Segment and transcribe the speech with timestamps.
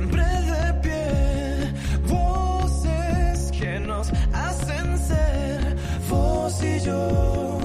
[0.00, 1.72] siempre de pie.
[2.08, 5.76] Voces que nos hacen ser
[6.08, 7.58] vos y yo.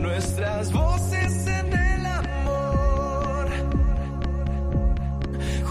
[0.00, 3.46] Nuestras voces en el amor.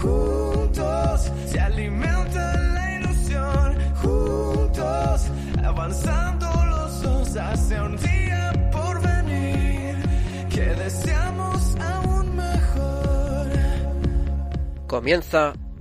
[0.00, 3.76] Juntos se alimenta la ilusión.
[4.02, 5.26] Juntos
[5.62, 9.96] avanzando los dos hacia un día por venir
[10.48, 13.46] que deseamos aún mejor.
[14.86, 15.52] Comienza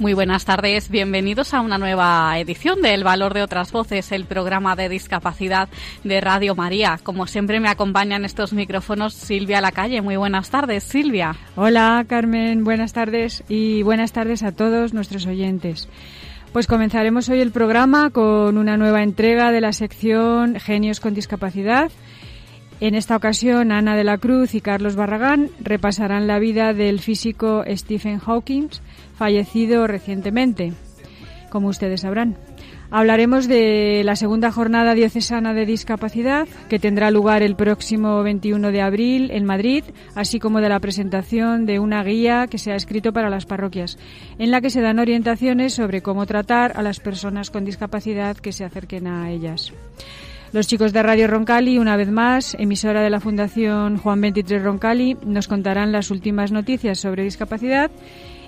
[0.00, 4.24] Muy buenas tardes, bienvenidos a una nueva edición de El Valor de otras Voces, el
[4.24, 5.68] programa de discapacidad
[6.04, 6.98] de Radio María.
[7.02, 10.00] Como siempre me acompañan estos micrófonos Silvia Lacalle.
[10.00, 11.36] Muy buenas tardes, Silvia.
[11.54, 15.86] Hola Carmen, buenas tardes y buenas tardes a todos nuestros oyentes.
[16.54, 21.92] Pues comenzaremos hoy el programa con una nueva entrega de la sección Genios con Discapacidad.
[22.80, 27.62] En esta ocasión, Ana de la Cruz y Carlos Barragán repasarán la vida del físico
[27.68, 28.68] Stephen Hawking,
[29.20, 30.72] fallecido recientemente,
[31.50, 32.38] como ustedes sabrán.
[32.90, 38.80] Hablaremos de la segunda jornada diocesana de discapacidad que tendrá lugar el próximo 21 de
[38.80, 43.12] abril en Madrid, así como de la presentación de una guía que se ha escrito
[43.12, 43.98] para las parroquias,
[44.38, 48.52] en la que se dan orientaciones sobre cómo tratar a las personas con discapacidad que
[48.52, 49.70] se acerquen a ellas.
[50.52, 55.16] Los chicos de Radio Roncali, una vez más, emisora de la Fundación Juan 23 Roncali,
[55.24, 57.88] nos contarán las últimas noticias sobre discapacidad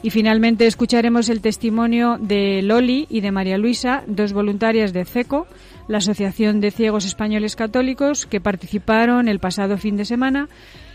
[0.03, 5.47] y finalmente escucharemos el testimonio de Loli y de María Luisa, dos voluntarias de CECO,
[5.87, 10.49] la Asociación de Ciegos Españoles Católicos, que participaron el pasado fin de semana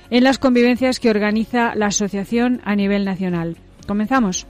[0.09, 3.55] en las convivencias que organiza la asociación a nivel nacional.
[3.87, 4.45] Comenzamos.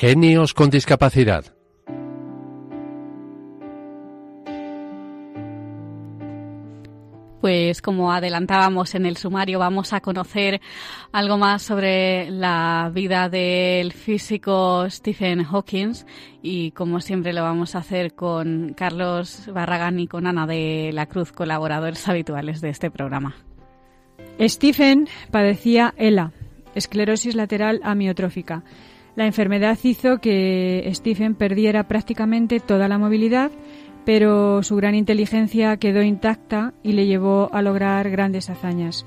[0.00, 1.44] Genios con discapacidad.
[7.42, 10.62] Pues como adelantábamos en el sumario, vamos a conocer
[11.12, 15.92] algo más sobre la vida del físico Stephen Hawking
[16.40, 21.04] y como siempre lo vamos a hacer con Carlos Barragán y con Ana de la
[21.04, 23.34] Cruz, colaboradores habituales de este programa.
[24.40, 26.32] Stephen padecía ELA,
[26.74, 28.64] esclerosis lateral amiotrófica.
[29.16, 33.50] La enfermedad hizo que Stephen perdiera prácticamente toda la movilidad,
[34.04, 39.04] pero su gran inteligencia quedó intacta y le llevó a lograr grandes hazañas.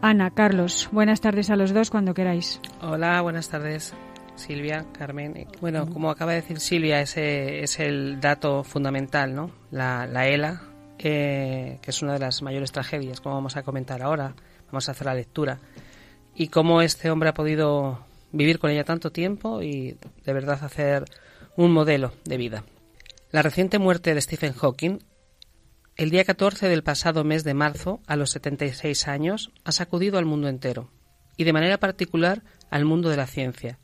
[0.00, 2.60] Ana, Carlos, buenas tardes a los dos cuando queráis.
[2.82, 3.94] Hola, buenas tardes.
[4.36, 5.46] Silvia, Carmen.
[5.60, 9.50] Bueno, como acaba de decir Silvia, ese es el dato fundamental, ¿no?
[9.72, 10.62] La, la ELA,
[10.98, 14.34] eh, que es una de las mayores tragedias, como vamos a comentar ahora.
[14.66, 15.58] Vamos a hacer la lectura.
[16.34, 21.04] Y cómo este hombre ha podido vivir con ella tanto tiempo y de verdad hacer
[21.56, 22.64] un modelo de vida.
[23.30, 24.98] La reciente muerte de Stephen Hawking,
[25.96, 30.24] el día 14 del pasado mes de marzo, a los 76 años, ha sacudido al
[30.24, 30.90] mundo entero,
[31.36, 33.78] y de manera particular al mundo de la ciencia.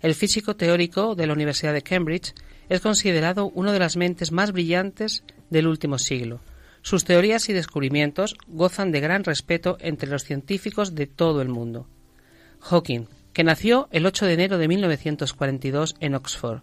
[0.00, 2.34] El físico teórico de la Universidad de Cambridge
[2.68, 6.40] es considerado una de las mentes más brillantes del último siglo.
[6.82, 11.88] Sus teorías y descubrimientos gozan de gran respeto entre los científicos de todo el mundo.
[12.60, 13.06] Hawking,
[13.36, 16.62] que nació el 8 de enero de 1942 en Oxford,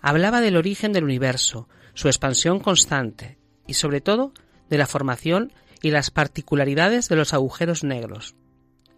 [0.00, 3.38] hablaba del origen del universo, su expansión constante
[3.68, 4.32] y sobre todo
[4.68, 8.34] de la formación y las particularidades de los agujeros negros,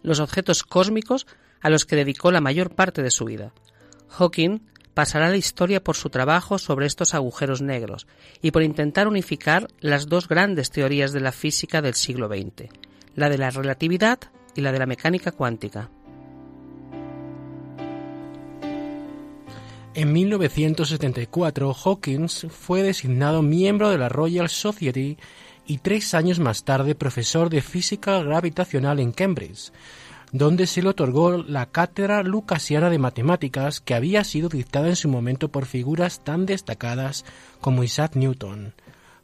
[0.01, 1.27] los objetos cósmicos
[1.61, 3.53] a los que dedicó la mayor parte de su vida.
[4.09, 4.61] Hawking
[4.95, 8.07] pasará la historia por su trabajo sobre estos agujeros negros
[8.41, 12.71] y por intentar unificar las dos grandes teorías de la física del siglo XX,
[13.13, 14.17] la de la relatividad
[14.55, 15.91] y la de la mecánica cuántica.
[19.95, 25.17] En 1974, Hawkins fue designado miembro de la Royal Society
[25.67, 29.71] y tres años más tarde profesor de física gravitacional en Cambridge,
[30.31, 35.09] donde se le otorgó la cátedra lucasiana de matemáticas que había sido dictada en su
[35.09, 37.23] momento por figuras tan destacadas
[37.61, 38.73] como Isaac Newton.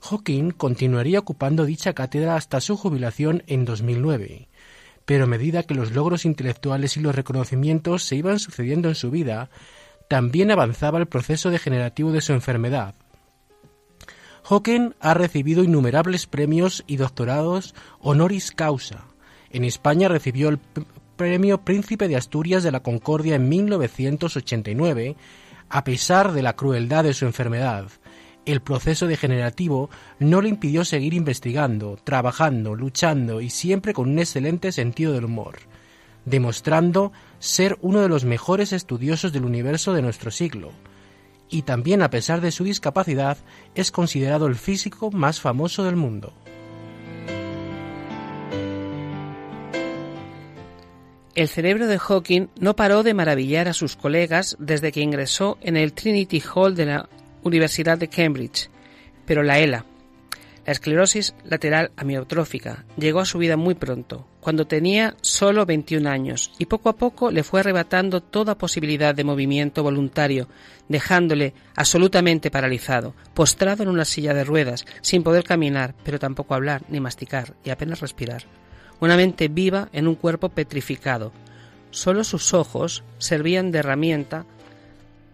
[0.01, 4.50] Hawking continuaría ocupando dicha cátedra hasta su jubilación en 2009.
[5.06, 9.10] Pero a medida que los logros intelectuales y los reconocimientos se iban sucediendo en su
[9.10, 9.50] vida,
[10.10, 12.96] también avanzaba el proceso degenerativo de su enfermedad.
[14.44, 19.06] Hawking ha recibido innumerables premios y doctorados honoris causa.
[19.52, 20.60] En España recibió el
[21.16, 25.16] Premio Príncipe de Asturias de la Concordia en 1989,
[25.70, 27.86] a pesar de la crueldad de su enfermedad.
[28.46, 34.72] El proceso degenerativo no le impidió seguir investigando, trabajando, luchando y siempre con un excelente
[34.72, 35.60] sentido del humor,
[36.26, 40.71] demostrando ser uno de los mejores estudiosos del universo de nuestro siglo.
[41.50, 43.38] Y también a pesar de su discapacidad,
[43.75, 46.33] es considerado el físico más famoso del mundo.
[51.36, 55.77] El cerebro de Hawking no paró de maravillar a sus colegas desde que ingresó en
[55.77, 57.09] el Trinity Hall de la
[57.44, 58.69] Universidad de Cambridge,
[59.25, 59.86] pero la ELA,
[60.69, 66.51] la esclerosis lateral amiotrófica, llegó a su vida muy pronto, cuando tenía solo 21 años,
[66.60, 70.48] y poco a poco le fue arrebatando toda posibilidad de movimiento voluntario,
[70.88, 76.83] dejándole absolutamente paralizado, postrado en una silla de ruedas, sin poder caminar, pero tampoco hablar
[76.88, 78.44] ni masticar y apenas respirar
[79.00, 81.31] una mente viva en un cuerpo petrificado.
[81.89, 84.45] Solo sus ojos servían de herramienta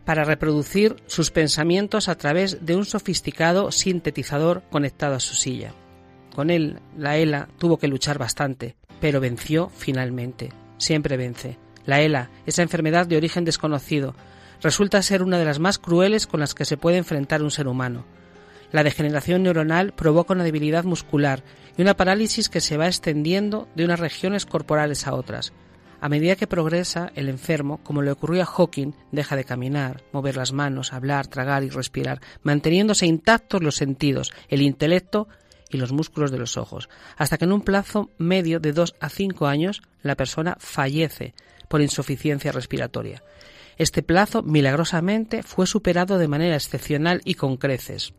[0.05, 5.73] para reproducir sus pensamientos a través de un sofisticado sintetizador conectado a su silla.
[6.33, 10.51] Con él, la ELA tuvo que luchar bastante, pero venció finalmente.
[10.77, 11.57] Siempre vence.
[11.85, 14.15] La ELA, esa enfermedad de origen desconocido,
[14.61, 17.67] resulta ser una de las más crueles con las que se puede enfrentar un ser
[17.67, 18.05] humano.
[18.71, 21.43] La degeneración neuronal provoca una debilidad muscular
[21.77, 25.53] y una parálisis que se va extendiendo de unas regiones corporales a otras.
[26.01, 30.37] A medida que progresa, el enfermo, como le ocurrió a Hawking, deja de caminar, mover
[30.37, 35.27] las manos, hablar, tragar y respirar, manteniéndose intactos los sentidos, el intelecto
[35.69, 39.09] y los músculos de los ojos, hasta que en un plazo medio de dos a
[39.09, 41.33] cinco años la persona fallece
[41.67, 43.23] por insuficiencia respiratoria.
[43.77, 48.13] Este plazo, milagrosamente, fue superado de manera excepcional y con creces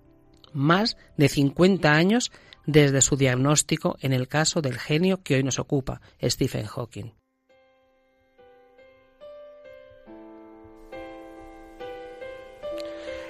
[0.57, 2.33] más de 50 años
[2.67, 7.13] desde su diagnóstico en el caso del genio que hoy nos ocupa, Stephen Hawking.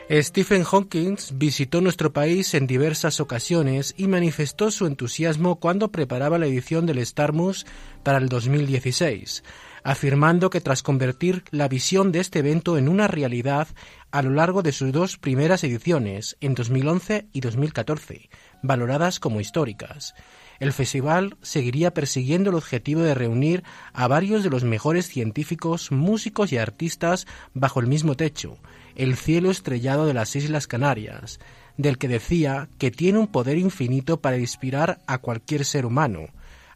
[0.08, 6.46] Stephen Hawking visitó nuestro país en diversas ocasiones y manifestó su entusiasmo cuando preparaba la
[6.46, 7.66] edición del Starmus
[8.04, 9.42] para el 2016,
[9.82, 13.66] afirmando que tras convertir la visión de este evento en una realidad
[14.12, 18.30] a lo largo de sus dos primeras ediciones, en 2011 y 2014,
[18.62, 20.14] valoradas como históricas,
[20.58, 23.62] el festival seguiría persiguiendo el objetivo de reunir
[23.92, 28.58] a varios de los mejores científicos, músicos y artistas bajo el mismo techo,
[28.94, 31.38] el cielo estrellado de las Islas Canarias,
[31.76, 36.28] del que decía que tiene un poder infinito para inspirar a cualquier ser humano,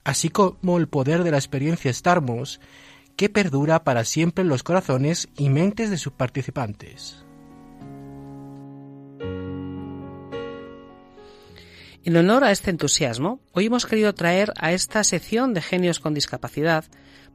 [0.05, 2.61] así como el poder de la experiencia Starmus,
[3.17, 7.25] que perdura para siempre en los corazones y mentes de sus participantes.
[12.03, 16.15] En honor a este entusiasmo, hoy hemos querido traer a esta sección de Genios con
[16.15, 16.87] Discapacidad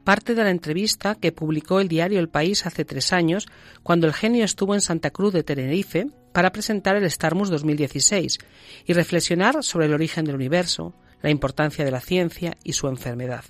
[0.02, 3.46] parte de la entrevista que publicó el diario El País hace tres años,
[3.82, 8.38] cuando el genio estuvo en Santa Cruz de Tenerife para presentar el Starmus 2016
[8.86, 13.44] y reflexionar sobre el origen del universo, la importancia de la ciencia y su enfermedad.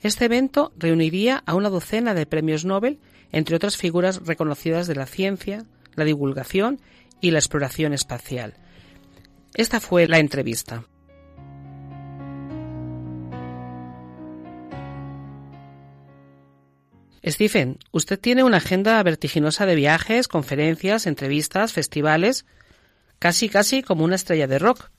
[0.00, 2.98] Este evento reuniría a una docena de premios Nobel,
[3.30, 5.64] entre otras figuras reconocidas de la ciencia,
[5.94, 6.80] la divulgación
[7.20, 8.54] y la exploración espacial.
[9.54, 10.84] Esta fue la entrevista.
[17.24, 22.46] Stephen, usted tiene una agenda vertiginosa de viajes, conferencias, entrevistas, festivales,
[23.18, 24.90] casi casi como una estrella de rock.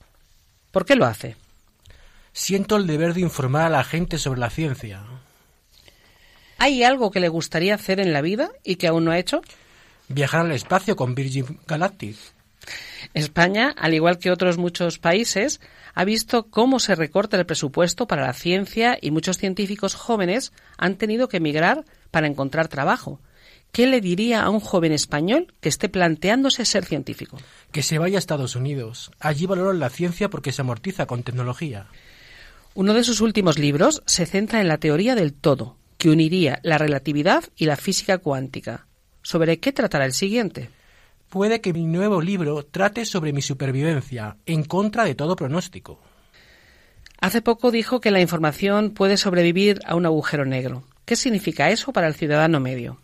[0.70, 1.36] ¿Por qué lo hace?
[2.32, 5.04] Siento el deber de informar a la gente sobre la ciencia.
[6.56, 9.42] ¿Hay algo que le gustaría hacer en la vida y que aún no ha hecho?
[10.08, 12.16] Viajar al espacio con Virgin Galactic.
[13.14, 15.60] España, al igual que otros muchos países,
[15.94, 20.96] ha visto cómo se recorta el presupuesto para la ciencia y muchos científicos jóvenes han
[20.96, 23.20] tenido que emigrar para encontrar trabajo.
[23.72, 27.38] ¿Qué le diría a un joven español que esté planteándose ser científico?
[27.72, 29.10] Que se vaya a Estados Unidos.
[29.18, 31.88] Allí valoran la ciencia porque se amortiza con tecnología.
[32.74, 36.78] Uno de sus últimos libros se centra en la teoría del todo, que uniría la
[36.78, 38.86] relatividad y la física cuántica.
[39.22, 40.70] ¿Sobre qué tratará el siguiente?
[41.34, 45.98] Puede que mi nuevo libro trate sobre mi supervivencia, en contra de todo pronóstico.
[47.20, 50.84] Hace poco dijo que la información puede sobrevivir a un agujero negro.
[51.04, 53.00] ¿Qué significa eso para el ciudadano medio?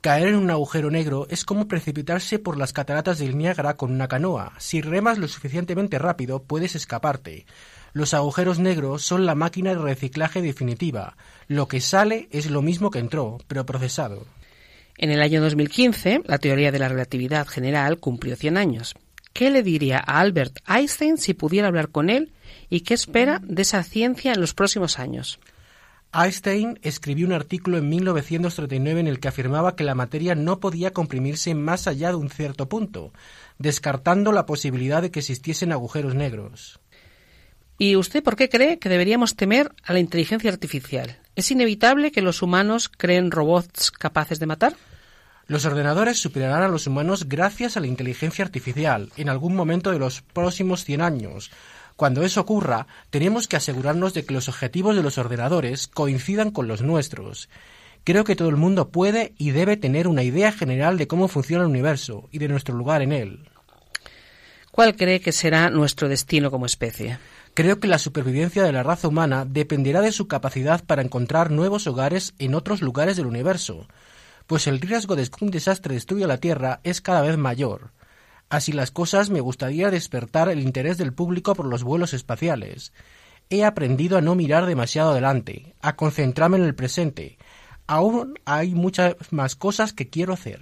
[0.00, 4.08] Caer en un agujero negro es como precipitarse por las cataratas del Niágara con una
[4.08, 4.54] canoa.
[4.56, 7.44] Si remas lo suficientemente rápido, puedes escaparte.
[7.92, 11.18] Los agujeros negros son la máquina de reciclaje definitiva.
[11.46, 14.24] Lo que sale es lo mismo que entró, pero procesado.
[14.98, 18.94] En el año 2015, la teoría de la relatividad general cumplió 100 años.
[19.36, 22.32] ¿qué le diría a Albert Einstein si pudiera hablar con él
[22.70, 25.38] y qué espera de esa ciencia en los próximos años?
[26.10, 30.94] Einstein escribió un artículo en 1939 en el que afirmaba que la materia no podía
[30.94, 33.12] comprimirse más allá de un cierto punto,
[33.58, 36.80] descartando la posibilidad de que existiesen agujeros negros.
[37.76, 41.18] ¿Y usted por qué cree que deberíamos temer a la inteligencia artificial?
[41.36, 44.74] ¿Es inevitable que los humanos creen robots capaces de matar?
[45.46, 49.98] Los ordenadores superarán a los humanos gracias a la inteligencia artificial en algún momento de
[49.98, 51.50] los próximos 100 años.
[51.94, 56.68] Cuando eso ocurra, tenemos que asegurarnos de que los objetivos de los ordenadores coincidan con
[56.68, 57.50] los nuestros.
[58.02, 61.64] Creo que todo el mundo puede y debe tener una idea general de cómo funciona
[61.64, 63.50] el universo y de nuestro lugar en él.
[64.70, 67.18] ¿Cuál cree que será nuestro destino como especie?
[67.56, 71.86] Creo que la supervivencia de la raza humana dependerá de su capacidad para encontrar nuevos
[71.86, 73.88] hogares en otros lugares del universo,
[74.46, 77.92] pues el riesgo de que un desastre destruya la Tierra es cada vez mayor.
[78.50, 82.92] Así las cosas, me gustaría despertar el interés del público por los vuelos espaciales.
[83.48, 87.38] He aprendido a no mirar demasiado adelante, a concentrarme en el presente.
[87.86, 90.60] Aún hay muchas más cosas que quiero hacer.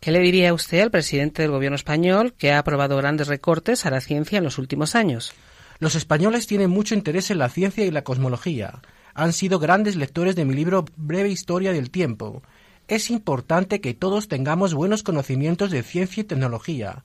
[0.00, 3.90] ¿Qué le diría usted al presidente del gobierno español que ha aprobado grandes recortes a
[3.90, 5.32] la ciencia en los últimos años?
[5.78, 8.80] Los españoles tienen mucho interés en la ciencia y la cosmología.
[9.14, 12.42] Han sido grandes lectores de mi libro Breve Historia del Tiempo.
[12.88, 17.04] Es importante que todos tengamos buenos conocimientos de ciencia y tecnología.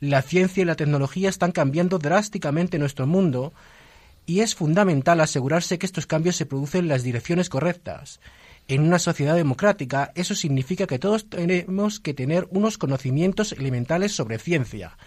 [0.00, 3.52] La ciencia y la tecnología están cambiando drásticamente nuestro mundo
[4.26, 8.20] y es fundamental asegurarse que estos cambios se producen en las direcciones correctas.
[8.68, 14.38] En una sociedad democrática, eso significa que todos tenemos que tener unos conocimientos elementales sobre
[14.38, 14.98] ciencia,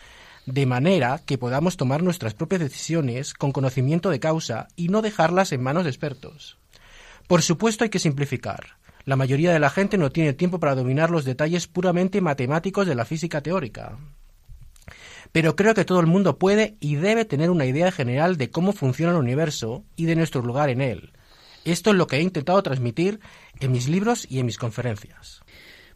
[0.53, 5.51] de manera que podamos tomar nuestras propias decisiones con conocimiento de causa y no dejarlas
[5.51, 6.58] en manos de expertos.
[7.27, 8.77] Por supuesto hay que simplificar.
[9.06, 12.96] La mayoría de la gente no tiene tiempo para dominar los detalles puramente matemáticos de
[12.96, 13.98] la física teórica.
[15.32, 18.74] Pero creo que todo el mundo puede y debe tener una idea general de cómo
[18.74, 21.13] funciona el universo y de nuestro lugar en él.
[21.65, 23.20] Esto es lo que he intentado transmitir
[23.60, 25.41] en mis libros y en mis conferencias.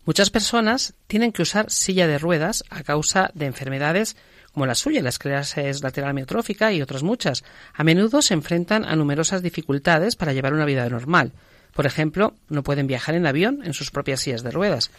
[0.05, 4.17] Muchas personas tienen que usar silla de ruedas a causa de enfermedades
[4.53, 7.43] como la suya, la esclerosis lateral amiotrófica y otras muchas.
[7.73, 11.33] A menudo se enfrentan a numerosas dificultades para llevar una vida normal.
[11.73, 14.91] Por ejemplo, no pueden viajar en avión en sus propias sillas de ruedas.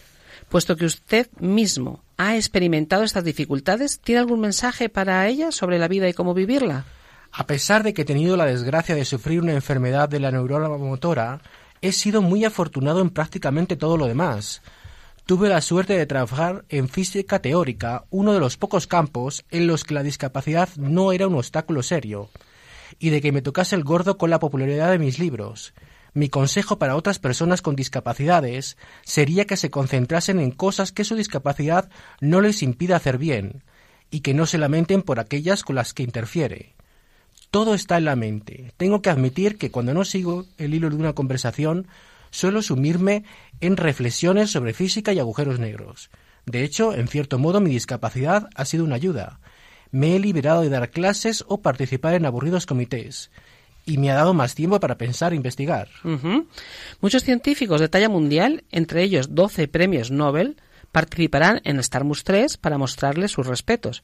[0.48, 5.88] Puesto que usted mismo ha experimentado estas dificultades, ¿tiene algún mensaje para ella sobre la
[5.88, 6.84] vida y cómo vivirla?
[7.30, 10.68] A pesar de que he tenido la desgracia de sufrir una enfermedad de la neurona
[10.68, 11.40] motora,
[11.80, 14.62] he sido muy afortunado en prácticamente todo lo demás.
[15.26, 19.82] Tuve la suerte de trabajar en física teórica, uno de los pocos campos en los
[19.82, 22.28] que la discapacidad no era un obstáculo serio,
[22.98, 25.72] y de que me tocase el gordo con la popularidad de mis libros.
[26.12, 31.16] Mi consejo para otras personas con discapacidades sería que se concentrasen en cosas que su
[31.16, 31.88] discapacidad
[32.20, 33.64] no les impida hacer bien,
[34.10, 36.74] y que no se lamenten por aquellas con las que interfiere.
[37.50, 38.74] Todo está en la mente.
[38.76, 41.86] Tengo que admitir que cuando no sigo el hilo de una conversación,
[42.34, 43.22] suelo sumirme
[43.60, 46.10] en reflexiones sobre física y agujeros negros.
[46.46, 49.38] De hecho, en cierto modo, mi discapacidad ha sido una ayuda.
[49.92, 53.30] Me he liberado de dar clases o participar en aburridos comités
[53.86, 55.88] y me ha dado más tiempo para pensar e investigar.
[57.00, 60.56] Muchos científicos de talla mundial, entre ellos 12 premios Nobel,
[60.90, 64.02] participarán en Starmus 3 para mostrarles sus respetos.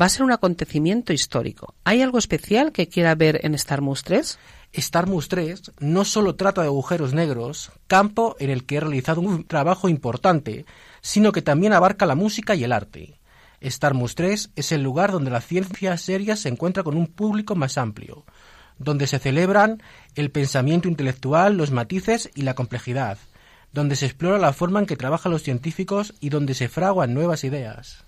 [0.00, 1.74] Va a ser un acontecimiento histórico.
[1.84, 4.38] ¿Hay algo especial que quiera ver en Starmus 3?
[4.76, 9.44] Starmus 3 no solo trata de agujeros negros, campo en el que he realizado un
[9.44, 10.66] trabajo importante,
[11.00, 13.18] sino que también abarca la música y el arte.
[13.64, 17.78] Starmus 3 es el lugar donde la ciencia seria se encuentra con un público más
[17.78, 18.24] amplio,
[18.78, 19.82] donde se celebran
[20.14, 23.18] el pensamiento intelectual, los matices y la complejidad,
[23.72, 27.44] donde se explora la forma en que trabajan los científicos y donde se fraguan nuevas
[27.44, 28.05] ideas.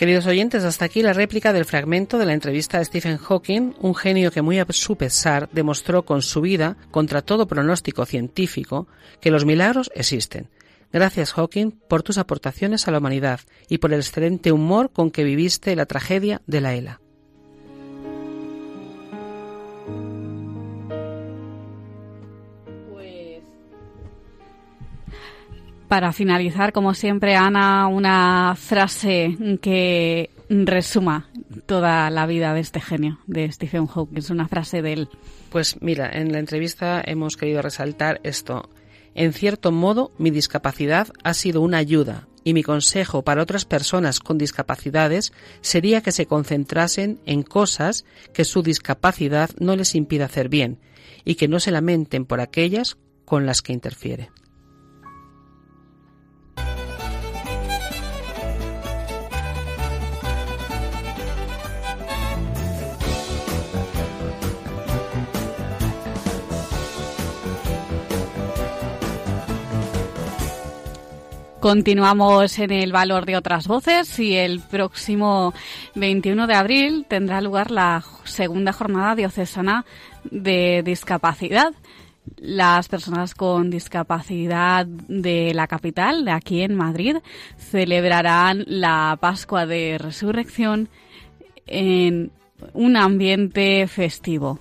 [0.00, 3.94] Queridos oyentes, hasta aquí la réplica del fragmento de la entrevista de Stephen Hawking, un
[3.94, 8.88] genio que muy a su pesar demostró con su vida, contra todo pronóstico científico,
[9.20, 10.48] que los milagros existen.
[10.90, 15.22] Gracias, Hawking, por tus aportaciones a la humanidad y por el excelente humor con que
[15.22, 17.00] viviste la tragedia de la ELA.
[25.90, 31.28] Para finalizar, como siempre, Ana, una frase que resuma
[31.66, 34.18] toda la vida de este genio, de Stephen Hawking.
[34.18, 35.08] Es una frase de él.
[35.50, 38.70] Pues mira, en la entrevista hemos querido resaltar esto.
[39.16, 44.20] En cierto modo, mi discapacidad ha sido una ayuda y mi consejo para otras personas
[44.20, 50.48] con discapacidades sería que se concentrasen en cosas que su discapacidad no les impida hacer
[50.50, 50.78] bien
[51.24, 54.30] y que no se lamenten por aquellas con las que interfiere.
[71.60, 75.52] Continuamos en el valor de otras voces y el próximo
[75.94, 79.84] 21 de abril tendrá lugar la segunda jornada diocesana
[80.30, 81.74] de discapacidad.
[82.38, 87.16] Las personas con discapacidad de la capital, de aquí en Madrid,
[87.58, 90.88] celebrarán la Pascua de Resurrección
[91.66, 92.32] en
[92.72, 94.60] un ambiente festivo.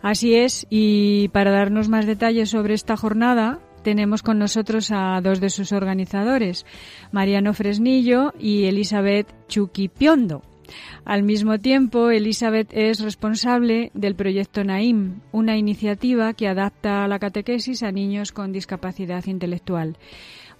[0.00, 5.40] Así es, y para darnos más detalles sobre esta jornada, tenemos con nosotros a dos
[5.40, 6.66] de sus organizadores,
[7.12, 10.42] Mariano Fresnillo y Elizabeth Chuquipiondo.
[11.04, 17.82] Al mismo tiempo, Elizabeth es responsable del proyecto NAIM, una iniciativa que adapta la catequesis
[17.82, 19.96] a niños con discapacidad intelectual.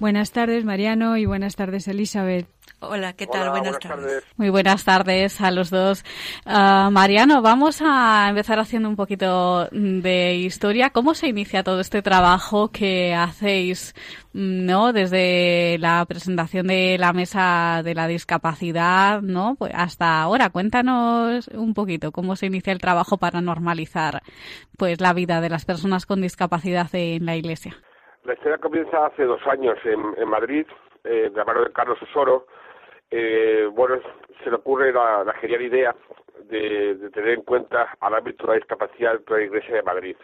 [0.00, 2.48] Buenas tardes, Mariano, y buenas tardes, Elizabeth.
[2.78, 3.42] Hola, ¿qué tal?
[3.42, 4.24] Hola, buenas, tardes.
[4.38, 6.06] Muy buenas tardes a los dos.
[6.46, 10.88] Ah, Mariano, vamos a empezar haciendo un poquito de historia.
[10.88, 13.94] ¿Cómo se inicia todo este trabajo que hacéis,
[14.32, 20.48] mm, no, desde la presentación de la mesa de la discapacidad, no, pues hasta ahora?
[20.48, 24.22] Cuéntanos un poquito cómo se inicia el trabajo para normalizar,
[24.78, 27.76] pues, la vida de las personas con discapacidad en la Iglesia.
[28.24, 30.66] La historia comienza hace dos años en, Madrid,
[31.04, 32.46] eh, de la mano de Carlos Osoro.
[33.10, 33.98] Eh, bueno,
[34.44, 35.94] se le ocurre la, genial idea
[36.44, 39.82] de, de tener en cuenta al ámbito de la discapacidad dentro de la Iglesia de
[39.82, 40.16] Madrid.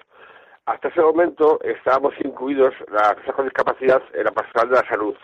[0.66, 5.16] Hasta ese momento estábamos incluidos las personas con discapacidad en la pastoral de la salud.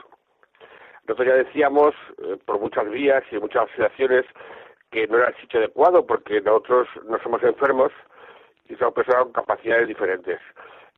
[1.07, 4.25] Nosotros ya decíamos, eh, por muchas vías y muchas asociaciones,
[4.91, 7.93] que no era el sitio adecuado porque nosotros no somos enfermos
[8.69, 10.41] y somos personas con capacidades diferentes.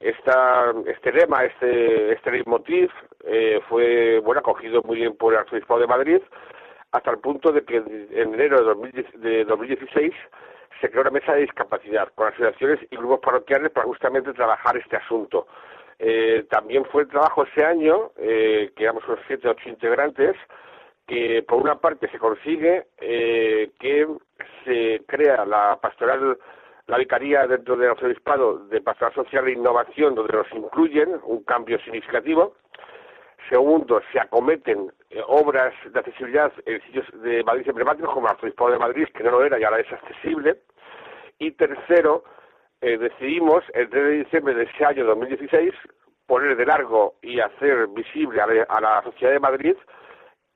[0.00, 2.90] Esta, este lema, este, este leitmotiv,
[3.24, 6.20] eh, fue bueno acogido muy bien por el Arzobispo de Madrid,
[6.92, 10.12] hasta el punto de que en enero de, 2010 de 2016
[10.80, 14.96] se creó una mesa de discapacidad con asociaciones y grupos parroquiales para justamente trabajar este
[14.96, 15.46] asunto.
[15.98, 20.36] Eh, también fue el trabajo ese año, eh, que éramos unos siete o ocho integrantes,
[21.06, 24.06] que por una parte se consigue eh, que
[24.64, 26.38] se crea la pastoral,
[26.86, 31.78] la vicaría dentro del arzobispado de pastoral social e innovación, donde nos incluyen un cambio
[31.80, 32.54] significativo.
[33.48, 38.72] Segundo, se acometen eh, obras de accesibilidad en sitios de Madrid emblemáticos como el arzobispado
[38.72, 40.60] de Madrid, que no lo era y ahora es accesible.
[41.38, 42.24] Y tercero,
[42.80, 45.72] eh, decidimos el 3 de diciembre de ese año 2016
[46.26, 49.76] poner de largo y hacer visible a la, a la sociedad de Madrid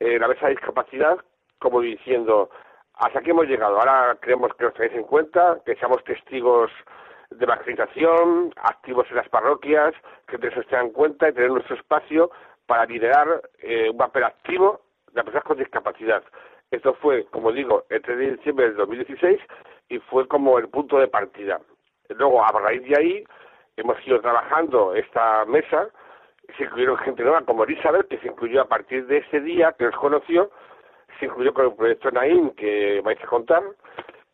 [0.01, 1.19] eh, la mesa de discapacidad,
[1.59, 2.51] como diciendo,
[2.99, 6.71] hasta aquí hemos llegado, ahora queremos que nos tengáis en cuenta, que seamos testigos
[7.31, 9.95] de evangelización, activos en las parroquias,
[10.27, 12.31] que nos tengan en cuenta y tener nuestro espacio
[12.67, 14.81] para liderar eh, un papel activo
[15.13, 16.25] de personas con discapacidad.
[16.71, 19.41] Esto fue, como digo, el 3 de diciembre del 2016
[19.89, 21.61] y fue como el punto de partida.
[22.09, 23.25] Luego, a raíz de ahí,
[23.77, 25.89] hemos ido trabajando esta mesa,
[26.57, 29.85] se incluyeron gente nueva como Elizabeth, que se incluyó a partir de ese día que
[29.85, 30.51] nos conoció,
[31.19, 33.63] se incluyó con el proyecto Naim, que vais a contar,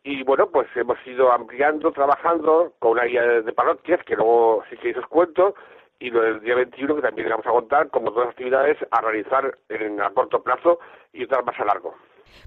[0.03, 4.77] y bueno, pues hemos ido ampliando, trabajando con una guía de, parroquias, que luego, si
[4.77, 5.55] queréis, os cuento,
[5.99, 9.57] y lo del día 21, que también vamos a contar, como las actividades a realizar
[9.69, 10.79] en a corto plazo
[11.11, 11.95] y otras más a largo.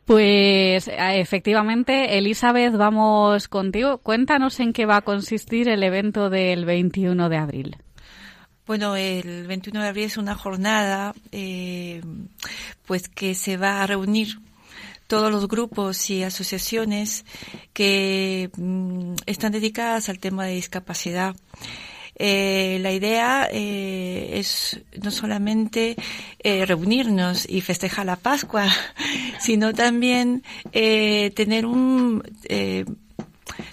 [0.07, 3.98] Pues eh, efectivamente, Elizabeth, vamos contigo.
[3.98, 7.77] Cuéntanos en qué va a consistir el evento del 21 de abril.
[8.68, 12.02] Bueno, el 21 de abril es una jornada, eh,
[12.85, 14.40] pues que se va a reunir
[15.07, 17.24] todos los grupos y asociaciones
[17.72, 21.35] que mm, están dedicadas al tema de discapacidad.
[22.16, 25.96] Eh, la idea eh, es no solamente
[26.44, 28.66] reunirnos y festejar la Pascua,
[29.40, 32.22] sino también tener un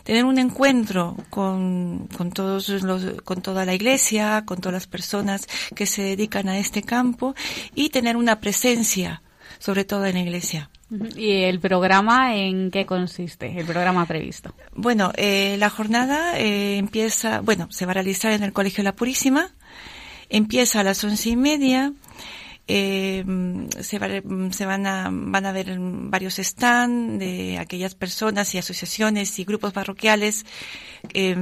[0.04, 5.48] tener un encuentro con, con todos los, con toda la iglesia, con todas las personas
[5.76, 7.36] que se dedican a este campo
[7.74, 9.22] y tener una presencia,
[9.60, 10.70] sobre todo en la iglesia.
[11.16, 13.58] ¿Y el programa en qué consiste?
[13.58, 14.54] El programa previsto.
[14.76, 18.96] Bueno, eh, la jornada eh, empieza, bueno, se va a realizar en el Colegio La
[18.96, 19.52] Purísima,
[20.30, 21.92] empieza a las once y media,
[22.68, 23.24] eh,
[23.80, 24.08] se, va,
[24.52, 29.72] se van a van a ver varios stands de aquellas personas y asociaciones y grupos
[29.74, 30.46] parroquiales
[31.14, 31.36] eh,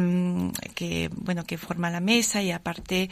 [0.76, 3.10] que bueno que forman la mesa y aparte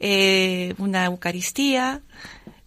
[0.00, 2.02] eh, una Eucaristía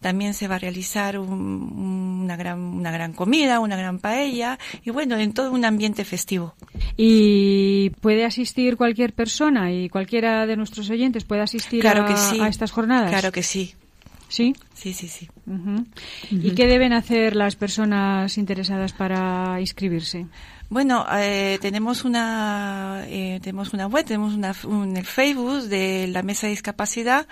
[0.01, 4.91] también se va a realizar un- una, gran, una gran comida, una gran paella y
[4.91, 6.55] bueno, en todo un ambiente festivo.
[6.95, 12.15] ¿Y puede asistir cualquier persona y cualquiera de nuestros oyentes puede asistir Claro a, que
[12.15, 12.39] sí.
[12.39, 13.09] a estas jornadas?
[13.09, 13.73] Claro que sí.
[14.29, 14.55] ¿Sí?
[14.75, 15.27] Sí, sí, sí.
[16.29, 20.27] ¿Y qué deben hacer las personas interesadas para inscribirse?
[20.69, 26.21] Bueno, eh, tenemos una eh, tenemos una web, tenemos una, un el Facebook de la
[26.21, 27.27] mesa de discapacidad,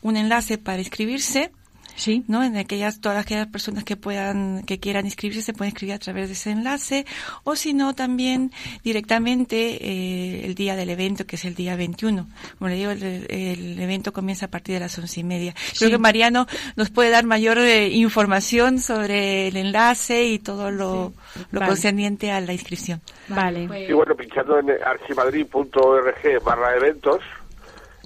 [0.00, 1.52] un enlace para inscribirse.
[1.98, 2.24] Sí.
[2.28, 2.44] ¿no?
[2.44, 6.28] En aquellas, todas aquellas personas que puedan, que quieran inscribirse, se pueden inscribir a través
[6.28, 7.06] de ese enlace,
[7.42, 8.52] o si no, también
[8.84, 12.26] directamente eh, el día del evento, que es el día 21.
[12.58, 15.54] Como le digo, el, el evento comienza a partir de las once y media.
[15.76, 21.12] Creo que Mariano nos puede dar mayor eh, información sobre el enlace y todo lo,
[21.50, 21.66] lo Vale.
[21.66, 23.00] concerniente a la inscripción.
[23.28, 23.68] Vale.
[23.88, 27.20] Y bueno, pinchando en archimadrid.org barra eventos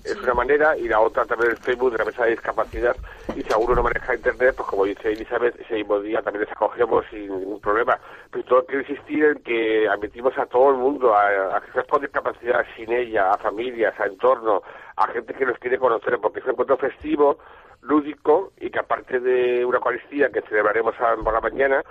[0.05, 2.97] es una manera y la otra también el Facebook de la mesa de discapacidad
[3.37, 6.53] y si alguno no maneja internet, pues como dice Elizabeth, ese mismo día también les
[6.53, 7.99] acogemos sin ningún problema.
[8.31, 12.01] Pero todo quiero insistir en que admitimos a todo el mundo, a, a personas con
[12.03, 14.63] discapacidad sin ella, a familias, a entorno,
[14.97, 17.39] a gente que nos quiere conocer, porque es un encuentro festivo,
[17.83, 21.83] lúdico y que aparte de una Eucaristía que celebraremos a- por la mañana,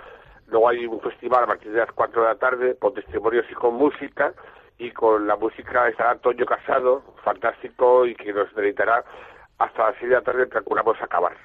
[0.48, 3.54] Luego hay un festival a partir de las 4 de la tarde con testimonios y
[3.54, 4.34] con música.
[4.82, 9.04] Y con la música estará Antonio Casado, fantástico, y que nos deleitará
[9.56, 11.36] hasta las 6 de la tarde, calculamos acabar.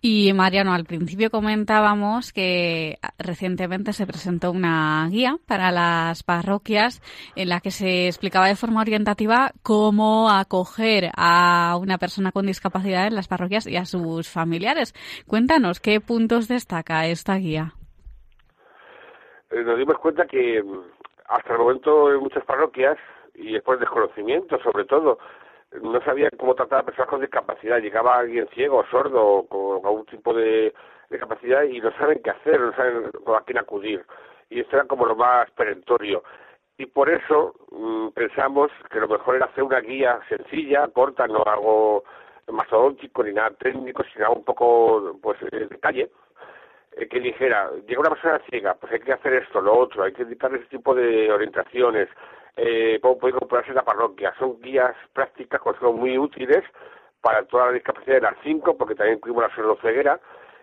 [0.00, 7.02] Y Mariano, al principio comentábamos que recientemente se presentó una guía para las parroquias
[7.34, 13.08] en la que se explicaba de forma orientativa cómo acoger a una persona con discapacidad
[13.08, 14.94] en las parroquias y a sus familiares.
[15.26, 17.72] Cuéntanos qué puntos destaca esta guía.
[19.50, 20.93] Eh, nos dimos cuenta que mm,
[21.34, 22.98] hasta el momento en muchas parroquias,
[23.34, 25.18] y después desconocimiento sobre todo,
[25.82, 27.80] no sabían cómo tratar a personas con discapacidad.
[27.80, 30.72] Llegaba alguien ciego, sordo, con algún tipo de,
[31.10, 34.04] de capacidad y no saben qué hacer, no saben a quién acudir.
[34.50, 36.22] Y esto era como lo más perentorio.
[36.76, 41.42] Y por eso mm, pensamos que lo mejor era hacer una guía sencilla, corta, no
[41.44, 42.04] algo
[42.48, 46.10] mastodóntico ni nada técnico, sino un poco pues en detalle, eh,
[47.10, 50.22] que dijera, llega una persona ciega, pues hay que hacer esto, lo otro, hay que
[50.22, 52.08] indicarle ese tipo de orientaciones,
[52.56, 54.34] eh, puede incorporarse en la parroquia.
[54.38, 56.62] Son guías prácticas son muy útiles
[57.20, 60.20] para toda la discapacidad de las cinco, porque también incluimos la sordoceguera,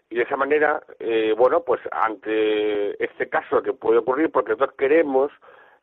[0.09, 4.75] y de esa manera, eh, bueno, pues ante este caso que puede ocurrir, porque nosotros
[4.77, 5.31] queremos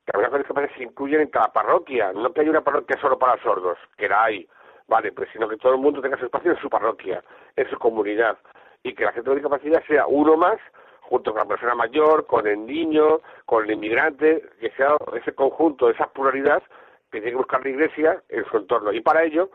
[0.05, 3.01] que las personas con discapacidad se incluyan en cada parroquia, no que haya una parroquia
[3.01, 4.49] solo para sordos, que la hay,
[4.87, 7.23] vale, pues sino que todo el mundo tenga su espacio en su parroquia,
[7.57, 8.39] en su comunidad,
[8.83, 10.59] y que la gente con discapacidad sea uno más,
[11.01, 15.91] junto con la persona mayor, con el niño, con el inmigrante, que sea ese conjunto,
[15.91, 16.63] esa pluralidad
[17.11, 18.93] que tiene que buscar la iglesia en su entorno.
[18.93, 19.51] Y para ello,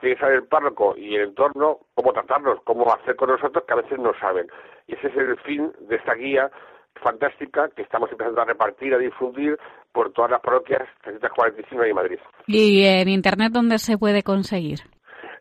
[0.00, 3.72] tiene que saber el párroco y el entorno cómo tratarnos, cómo hacer con nosotros, que
[3.72, 4.48] a veces no saben.
[4.86, 6.50] Y ese es el fin de esta guía
[7.02, 9.58] fantástica que estamos empezando a repartir, a difundir
[9.92, 12.18] por todas las parroquias 345 de Madrid.
[12.46, 14.80] ¿Y en Internet dónde se puede conseguir?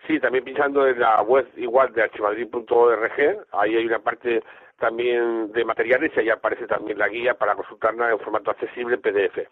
[0.07, 4.43] Sí, también pinchando en la web igual de archimadrid.org, ahí hay una parte
[4.79, 9.47] también de materiales y ahí aparece también la guía para consultarla en formato accesible PDF.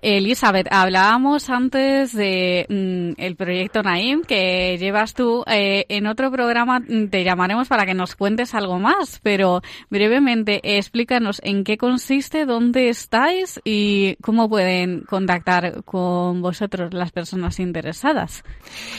[0.00, 5.44] Elizabeth, hablábamos antes de mm, el proyecto Naim que llevas tú.
[5.46, 10.60] Eh, en otro programa mm, te llamaremos para que nos cuentes algo más, pero brevemente
[10.76, 18.44] explícanos en qué consiste, dónde estáis y cómo pueden contactar con vosotros las personas interesadas.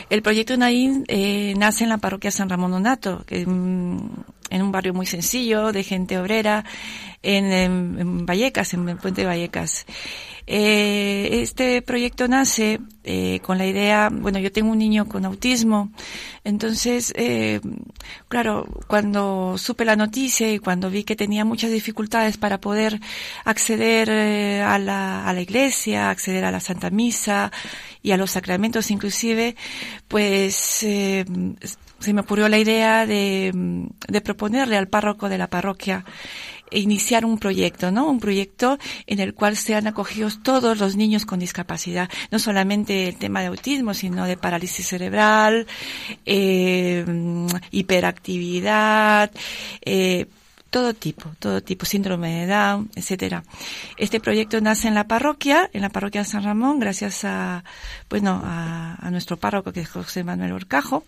[0.09, 4.71] El proyecto Naín eh, nace en la parroquia San Ramón Donato, que mm, en un
[4.71, 6.65] barrio muy sencillo, de gente obrera,
[7.21, 9.85] en, Vallecas, en el puente de Vallecas.
[10.47, 15.91] Eh, este proyecto nace eh, con la idea, bueno, yo tengo un niño con autismo,
[16.43, 17.61] entonces, eh,
[18.27, 22.99] claro, cuando supe la noticia y cuando vi que tenía muchas dificultades para poder
[23.43, 24.11] acceder
[24.61, 27.51] a, la, a la iglesia, acceder a la Santa Misa
[28.03, 29.55] y a los sacramentos inclusive,
[30.07, 30.85] pues
[31.99, 33.51] se me ocurrió la idea de,
[34.07, 36.05] de proponerle al párroco de la parroquia
[36.71, 38.07] iniciar un proyecto, ¿no?
[38.09, 38.77] Un proyecto
[39.07, 43.47] en el cual sean acogidos todos los niños con discapacidad, no solamente el tema de
[43.47, 45.67] autismo, sino de parálisis cerebral,
[46.25, 47.05] eh,
[47.71, 49.31] hiperactividad,
[49.81, 50.25] eh,
[50.69, 53.43] todo tipo, todo tipo, síndrome de Down, etcétera.
[53.97, 57.63] Este proyecto nace en la parroquia, en la parroquia de San Ramón, gracias a,
[58.09, 61.05] bueno, a, a nuestro párroco que es José Manuel Orcajo.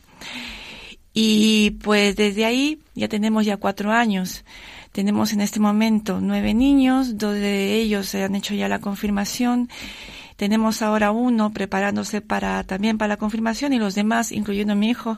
[1.19, 4.45] Y pues desde ahí ya tenemos ya cuatro años.
[4.91, 9.67] Tenemos en este momento nueve niños, dos de ellos se han hecho ya la confirmación.
[10.35, 15.17] Tenemos ahora uno preparándose para también para la confirmación y los demás, incluyendo mi hijo,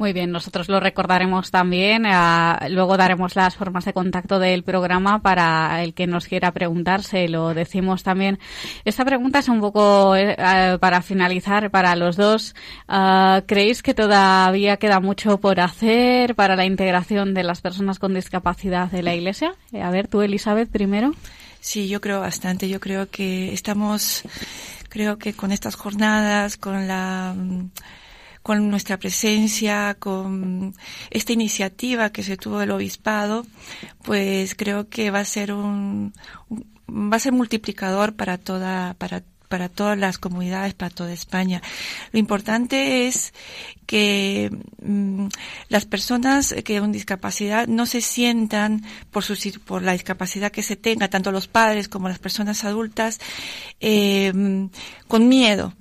[0.03, 2.07] Muy bien, nosotros lo recordaremos también.
[2.07, 7.29] ah, luego daremos las formas de contacto del programa para el que nos quiera preguntarse.
[7.29, 8.41] Lo decimos también.
[8.85, 12.57] Esta pregunta es un poco eh, ah, para finalizar para los dos.
[12.89, 18.13] Ah, ¿Creéis que todavía queda mucho por hacer para la integración de las personas con
[18.13, 19.55] discapacidad de la Iglesia?
[19.71, 21.13] Eh, a ver, tú, Elizabeth, primero.
[21.61, 22.69] Sí, yo creo bastante.
[22.69, 24.23] Yo creo que estamos,
[24.89, 27.71] creo que con estas jornadas, con la, mm,
[28.43, 30.75] con nuestra presencia, con
[31.11, 33.47] esta iniciativa que se tuvo el obispado,
[34.03, 36.13] pues creo que va a ser un,
[36.89, 41.61] va a ser multiplicador para toda, para para todas las comunidades, para toda España.
[42.11, 43.35] Lo importante es
[43.85, 44.51] que
[44.83, 45.27] mm,
[45.69, 50.77] las personas que con discapacidad no se sientan por su por la discapacidad que se
[50.77, 53.21] tenga, tanto los padres como las personas adultas,
[53.79, 54.71] eh, mm,
[55.07, 55.75] con miedo.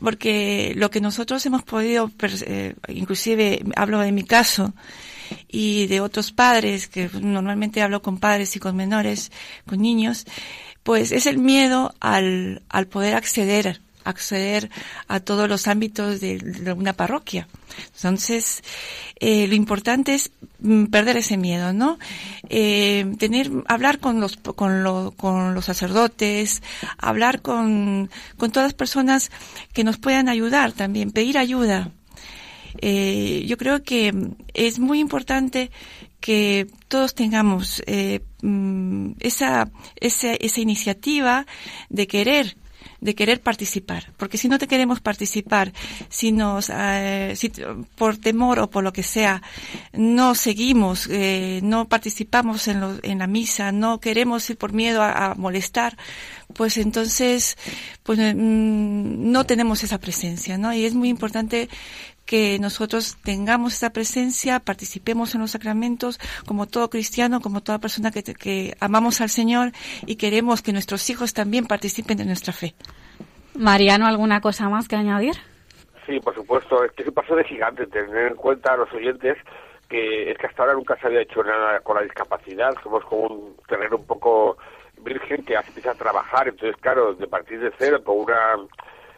[0.00, 2.10] Porque lo que nosotros hemos podido,
[2.46, 4.72] eh, inclusive hablo de mi caso,
[5.48, 9.32] y de otros padres, que normalmente hablo con padres y con menores,
[9.66, 10.26] con niños,
[10.82, 14.70] pues es el miedo al, al poder acceder, acceder
[15.08, 17.48] a todos los ámbitos de, una parroquia.
[17.96, 18.62] Entonces,
[19.20, 21.98] eh, lo importante es mm, perder ese miedo, ¿no?
[22.48, 26.62] Eh, tener, hablar con los, con, lo- con los sacerdotes,
[26.98, 29.30] hablar con, con todas las personas
[29.72, 31.90] que nos puedan ayudar también, pedir ayuda,
[32.80, 34.12] eh, yo creo que
[34.52, 35.70] es muy importante
[36.20, 37.82] que todos tengamos
[38.42, 41.46] mm, esa, esa, esa iniciativa
[41.88, 42.56] de querer
[43.04, 45.72] de querer participar, porque si no te queremos participar,
[46.08, 47.52] si nos, eh, si
[47.96, 49.42] por temor o por lo que sea,
[49.92, 55.02] no seguimos, eh, no participamos en, lo- en la misa, no queremos ir por miedo
[55.02, 55.96] a, a molestar,
[56.54, 57.56] pues entonces,
[58.02, 60.72] pues mm, no tenemos esa presencia, ¿no?
[60.72, 61.68] Y es muy importante
[62.26, 68.10] que nosotros tengamos esa presencia, participemos en los sacramentos como todo cristiano, como toda persona
[68.10, 69.72] que, que amamos al Señor
[70.06, 72.74] y queremos que nuestros hijos también participen de nuestra fe.
[73.54, 75.34] Mariano, ¿alguna cosa más que añadir?
[76.06, 78.92] Sí, por supuesto, es que es un paso de gigante tener en cuenta a los
[78.92, 79.38] oyentes
[79.88, 83.26] que es que hasta ahora nunca se había hecho nada con la discapacidad, somos como
[83.26, 84.56] un terreno un poco
[85.02, 88.56] virgen que empieza a trabajar, entonces claro, de partir de cero, con una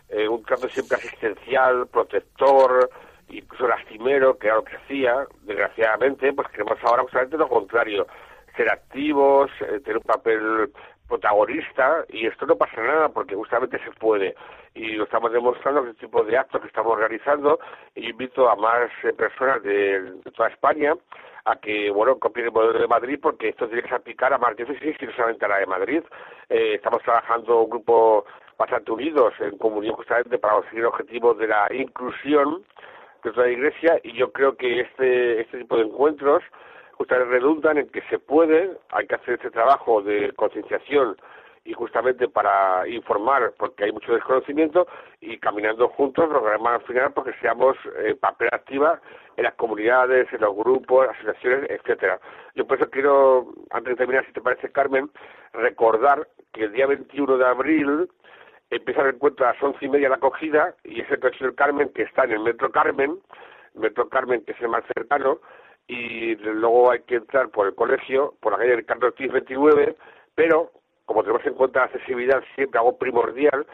[0.08, 2.90] eh, un trato siempre asistencial, protector,
[3.28, 8.06] incluso lastimero, que era lo que hacía, desgraciadamente, pues queremos ahora justamente lo contrario,
[8.56, 10.72] ser activos, eh, tener un papel
[11.08, 14.34] protagonista y esto no pasa nada porque justamente se puede
[14.74, 17.58] y lo estamos demostrando con este tipo de actos que estamos realizando
[17.94, 20.94] y invito a más eh, personas de, de toda España
[21.44, 24.56] a que, bueno, copien el modelo de Madrid porque esto tiene que aplicar a más
[24.56, 26.02] diócesis y no solamente a la de Madrid.
[26.48, 28.26] Eh, estamos trabajando un grupo
[28.58, 32.64] bastante unidos en comunión justamente para conseguir objetivos de la inclusión
[33.22, 36.42] de toda la Iglesia y yo creo que este, este tipo de encuentros
[36.92, 41.16] justamente redundan en que se puede, hay que hacer este trabajo de concienciación
[41.66, 44.86] y justamente para informar, porque hay mucho desconocimiento,
[45.20, 49.00] y caminando juntos lograremos al final porque seamos eh, papel activa
[49.36, 52.20] en las comunidades, en los grupos, asociaciones, etcétera.
[52.54, 55.10] Yo por eso quiero, antes de terminar, si te parece, Carmen,
[55.52, 58.08] recordar que el día 21 de abril
[58.70, 61.56] empieza el encuentro a las once y media la acogida y es el Colegio del
[61.56, 63.18] Carmen que está en el Metro Carmen,
[63.74, 65.40] Metro Carmen que es el más cercano,
[65.88, 69.96] y luego hay que entrar por el colegio, por la calle Ricardo Ortiz 29,
[70.34, 70.72] pero
[71.04, 73.66] como tenemos en cuenta la accesibilidad siempre algo primordial,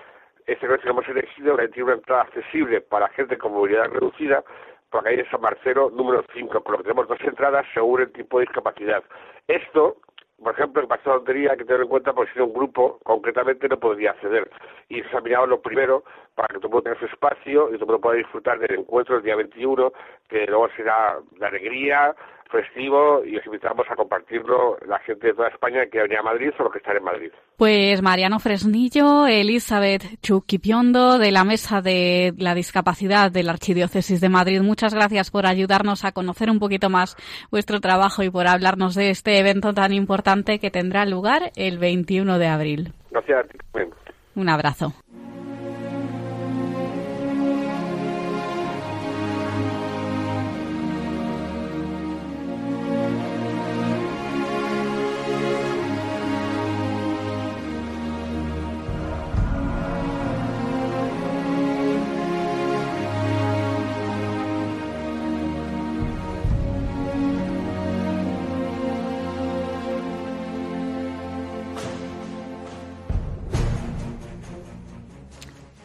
[0.47, 4.45] este colegio que hemos elegido tiene una entrada accesible para gente con movilidad reducida
[4.91, 8.13] por la calle San Marcelo número 5, por lo que tenemos dos entradas según el
[8.13, 9.03] tipo de discapacidad.
[9.49, 9.97] Esto
[10.43, 13.69] por ejemplo, en Paseo Lotería hay que tener en cuenta porque si un grupo concretamente
[13.69, 14.51] no podría acceder.
[14.89, 18.01] Y mirado lo primero para que todo el mundo tenga su espacio y todo el
[18.01, 19.93] pueda disfrutar del encuentro el día 21,
[20.29, 22.15] que luego será de alegría,
[22.51, 26.51] festivo y os invitamos a compartirlo la gente de toda España que venir a Madrid
[26.59, 27.33] o los que están en Madrid.
[27.57, 34.29] Pues Mariano Fresnillo, Elizabeth Chuquipiondo de la Mesa de la Discapacidad de la Archidiócesis de
[34.29, 37.17] Madrid, muchas gracias por ayudarnos a conocer un poquito más
[37.51, 42.39] vuestro trabajo y por hablarnos de este evento tan importante que tendrá lugar el 21
[42.39, 42.93] de abril.
[43.11, 43.59] Gracias a ti.
[43.73, 43.95] Carmen.
[44.35, 44.93] Un abrazo.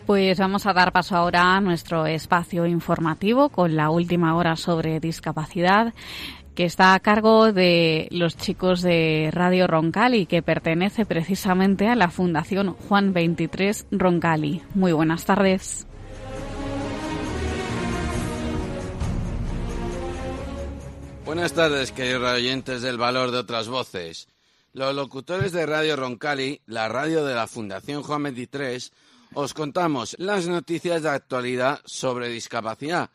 [0.07, 5.01] Pues vamos a dar paso ahora a nuestro espacio informativo con la última hora sobre
[5.01, 5.93] discapacidad
[6.55, 12.09] que está a cargo de los chicos de Radio Roncali, que pertenece precisamente a la
[12.09, 14.61] Fundación Juan 23 Roncali.
[14.75, 15.85] Muy buenas tardes.
[21.25, 24.29] Buenas tardes, queridos oyentes del valor de otras voces.
[24.71, 28.93] Los locutores de Radio Roncali, la radio de la Fundación Juan 23,
[29.37, 33.11] os contamos las noticias de actualidad sobre discapacidad.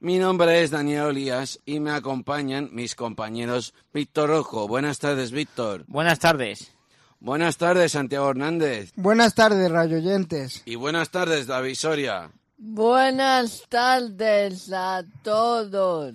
[0.00, 4.66] Mi nombre es Daniel Olías y me acompañan mis compañeros Víctor Rojo.
[4.66, 5.84] Buenas tardes, Víctor.
[5.86, 6.72] Buenas tardes.
[7.20, 8.90] Buenas tardes, Santiago Hernández.
[8.96, 10.62] Buenas tardes, rayoyentes.
[10.64, 12.30] Y buenas tardes, David Soria.
[12.56, 16.14] Buenas tardes a todos.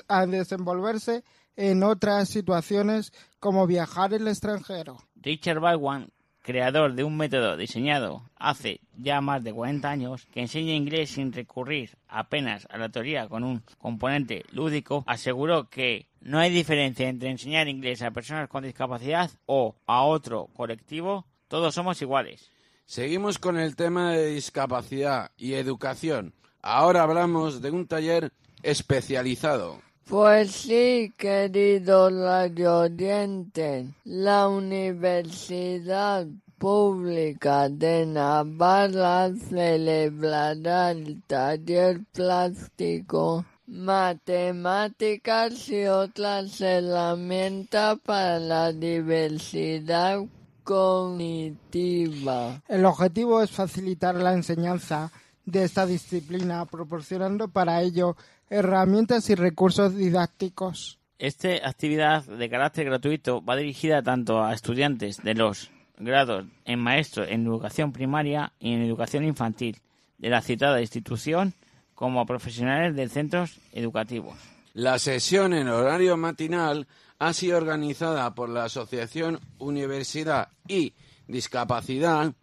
[0.07, 1.23] a desenvolverse
[1.55, 4.97] en otras situaciones como viajar al extranjero.
[5.15, 6.09] Richard Baldwin,
[6.41, 11.31] creador de un método diseñado hace ya más de 40 años que enseña inglés sin
[11.31, 17.29] recurrir apenas a la teoría con un componente lúdico, aseguró que no hay diferencia entre
[17.29, 22.50] enseñar inglés a personas con discapacidad o a otro colectivo, todos somos iguales.
[22.91, 26.33] Seguimos con el tema de discapacidad y educación.
[26.61, 29.79] Ahora hablamos de un taller especializado.
[30.09, 36.27] Pues sí, querido Radio Oriente, la Universidad
[36.57, 50.25] Pública de Navarra celebrará el taller plástico Matemáticas y otras herramientas para la diversidad
[50.63, 52.61] cognitiva.
[52.67, 55.11] El objetivo es facilitar la enseñanza
[55.45, 58.15] de esta disciplina, proporcionando para ello
[58.49, 60.99] herramientas y recursos didácticos.
[61.17, 67.23] Esta actividad de carácter gratuito va dirigida tanto a estudiantes de los grados en maestro
[67.25, 69.77] en educación primaria y en educación infantil
[70.17, 71.53] de la citada institución
[71.93, 74.35] como a profesionales de centros educativos.
[74.73, 76.87] La sesión en horario matinal
[77.21, 80.95] ha sido organizada por la Asociación Universidad y
[81.27, 82.33] Discapacidad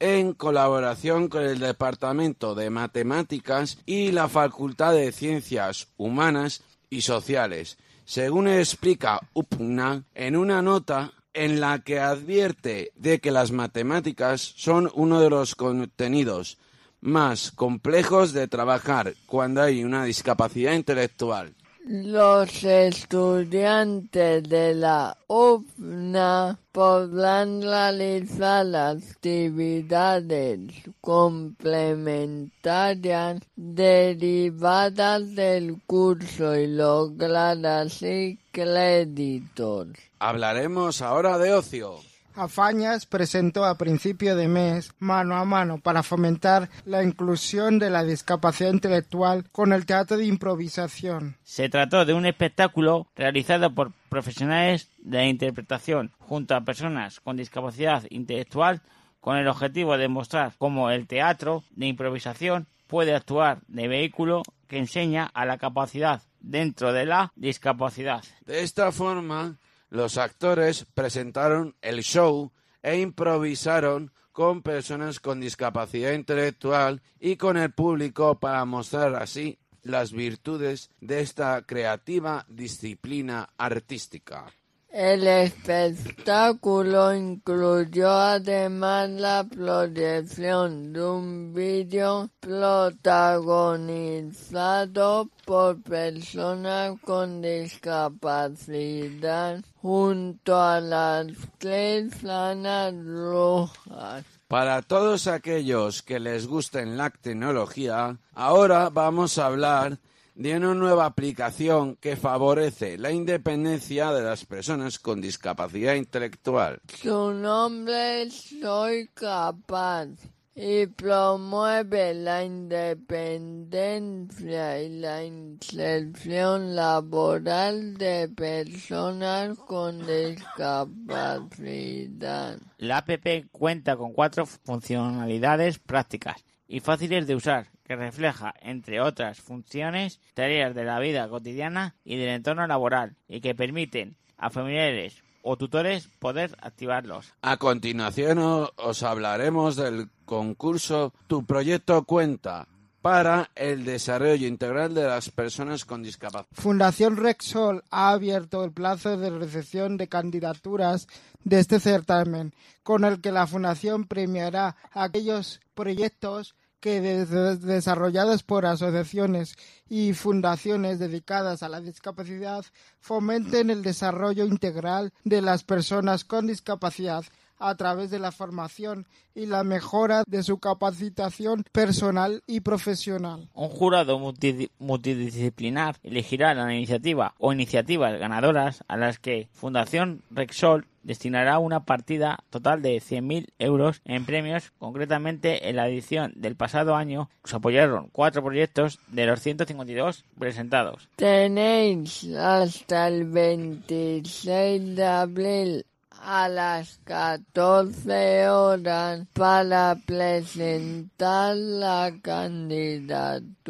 [0.00, 7.78] en colaboración con el Departamento de Matemáticas y la Facultad de Ciencias Humanas y Sociales,
[8.06, 14.90] según explica UPNA en una nota en la que advierte de que las matemáticas son
[14.94, 16.58] uno de los contenidos
[17.00, 21.54] más complejos de trabajar cuando hay una discapacidad intelectual.
[21.86, 30.60] Los estudiantes de la UFNA podrán realizar actividades
[31.02, 39.88] complementarias derivadas del curso y lograr así créditos.
[40.20, 42.00] Hablaremos ahora de ocio.
[42.36, 48.02] Afañas presentó a principio de mes Mano a Mano para fomentar la inclusión de la
[48.02, 51.36] discapacidad intelectual con el teatro de improvisación.
[51.44, 57.36] Se trató de un espectáculo realizado por profesionales de la interpretación junto a personas con
[57.36, 58.82] discapacidad intelectual
[59.20, 64.78] con el objetivo de mostrar cómo el teatro de improvisación puede actuar de vehículo que
[64.78, 68.24] enseña a la capacidad dentro de la discapacidad.
[68.44, 69.56] De esta forma,
[69.94, 72.50] los actores presentaron el show
[72.82, 80.12] e improvisaron con personas con discapacidad intelectual y con el público para mostrar así las
[80.12, 84.52] virtudes de esta creativa disciplina artística.
[84.96, 100.62] El espectáculo incluyó además la proyección de un vídeo protagonizado por personas con discapacidad junto
[100.62, 101.26] a las
[101.58, 104.24] tres planas rojas.
[104.46, 109.98] Para todos aquellos que les gusten la tecnología, ahora vamos a hablar
[110.34, 116.80] de una nueva aplicación que favorece la independencia de las personas con discapacidad intelectual.
[116.92, 120.08] Su nombre es Soy Capaz
[120.56, 132.58] y promueve la independencia y la inserción laboral de personas con discapacidad.
[132.78, 133.10] La app
[133.50, 140.74] cuenta con cuatro funcionalidades prácticas y fáciles de usar que refleja, entre otras funciones, tareas
[140.74, 146.08] de la vida cotidiana y del entorno laboral y que permiten a familiares o tutores
[146.18, 147.32] poder activarlos.
[147.42, 152.66] A continuación os hablaremos del concurso Tu proyecto cuenta
[153.02, 156.46] para el desarrollo integral de las personas con discapacidad.
[156.52, 161.06] Fundación Rexol ha abierto el plazo de recepción de candidaturas
[161.44, 166.54] de este certamen, con el que la Fundación premiará aquellos proyectos
[166.84, 169.56] que des- desarrollados por asociaciones
[169.88, 172.62] y fundaciones dedicadas a la discapacidad
[173.00, 177.24] fomenten el desarrollo integral de las personas con discapacidad
[177.58, 183.48] a través de la formación y la mejora de su capacitación personal y profesional.
[183.54, 190.86] Un jurado multidi- multidisciplinar elegirá la iniciativa o iniciativas ganadoras a las que Fundación Rexol
[191.02, 194.72] destinará una partida total de 100.000 euros en premios.
[194.78, 201.08] Concretamente, en la edición del pasado año se apoyaron cuatro proyectos de los 152 presentados.
[201.16, 205.86] Tenéis hasta el 26 de abril
[206.24, 213.68] a las 14 horas para presentar la candidatura.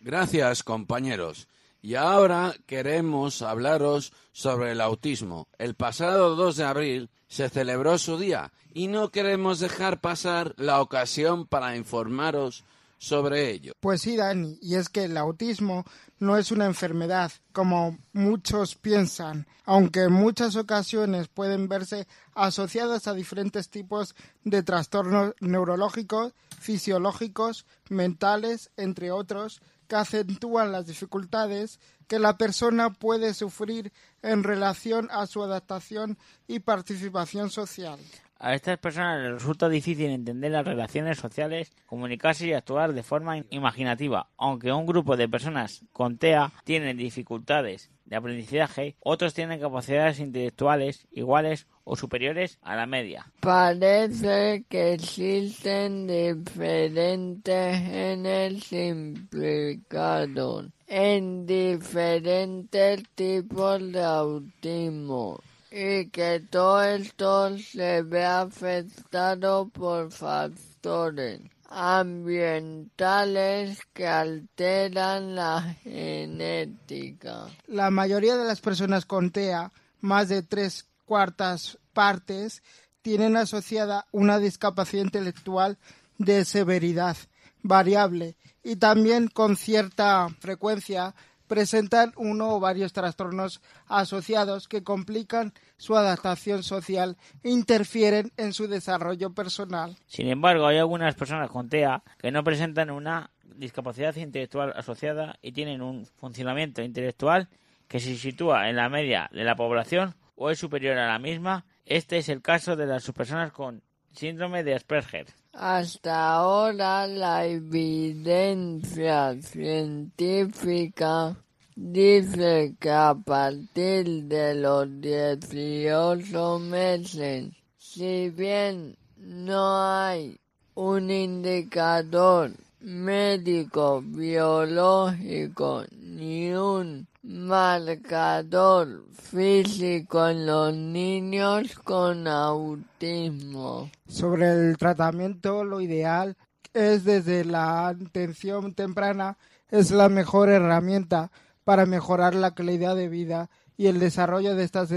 [0.00, 1.46] Gracias, compañeros.
[1.80, 5.46] Y ahora queremos hablaros sobre el autismo.
[5.58, 10.80] El pasado 2 de abril se celebró su día y no queremos dejar pasar la
[10.80, 12.64] ocasión para informaros
[12.98, 13.74] sobre ello.
[13.80, 15.84] Pues sí, Dani, y es que el autismo
[16.18, 23.14] no es una enfermedad, como muchos piensan, aunque en muchas ocasiones pueden verse asociadas a
[23.14, 32.36] diferentes tipos de trastornos neurológicos, fisiológicos, mentales, entre otros, que acentúan las dificultades que la
[32.36, 33.92] persona puede sufrir
[34.22, 37.98] en relación a su adaptación y participación social.
[38.44, 43.38] A estas personas les resulta difícil entender las relaciones sociales, comunicarse y actuar de forma
[43.48, 44.28] imaginativa.
[44.36, 51.08] Aunque un grupo de personas con TEA tienen dificultades de aprendizaje, otros tienen capacidades intelectuales
[51.10, 53.32] iguales o superiores a la media.
[53.40, 65.40] Parece que existen diferentes genes implicados en diferentes tipos de autismo
[65.76, 77.48] y que todo esto se ve afectado por factores ambientales que alteran la genética.
[77.66, 82.62] La mayoría de las personas con TEA, más de tres cuartas partes,
[83.02, 85.76] tienen asociada una discapacidad intelectual
[86.18, 87.16] de severidad
[87.62, 91.16] variable y también con cierta frecuencia
[91.46, 98.68] presentan uno o varios trastornos asociados que complican su adaptación social e interfieren en su
[98.68, 99.96] desarrollo personal.
[100.06, 105.52] Sin embargo, hay algunas personas con TEA que no presentan una discapacidad intelectual asociada y
[105.52, 107.48] tienen un funcionamiento intelectual
[107.88, 111.64] que se sitúa en la media de la población o es superior a la misma.
[111.84, 113.82] Este es el caso de las personas con
[114.14, 115.26] síndrome de Asperger.
[115.52, 121.36] Hasta ahora la evidencia científica
[121.76, 130.38] dice que a partir de los 18 meses, si bien no hay
[130.74, 132.50] un indicador
[132.80, 143.90] médico biológico ni un marcador físico en los niños con autismo.
[144.06, 146.36] Sobre el tratamiento, lo ideal
[146.74, 149.38] es desde la atención temprana,
[149.70, 151.30] es la mejor herramienta
[151.64, 153.48] para mejorar la calidad de vida
[153.78, 154.90] y el desarrollo de estas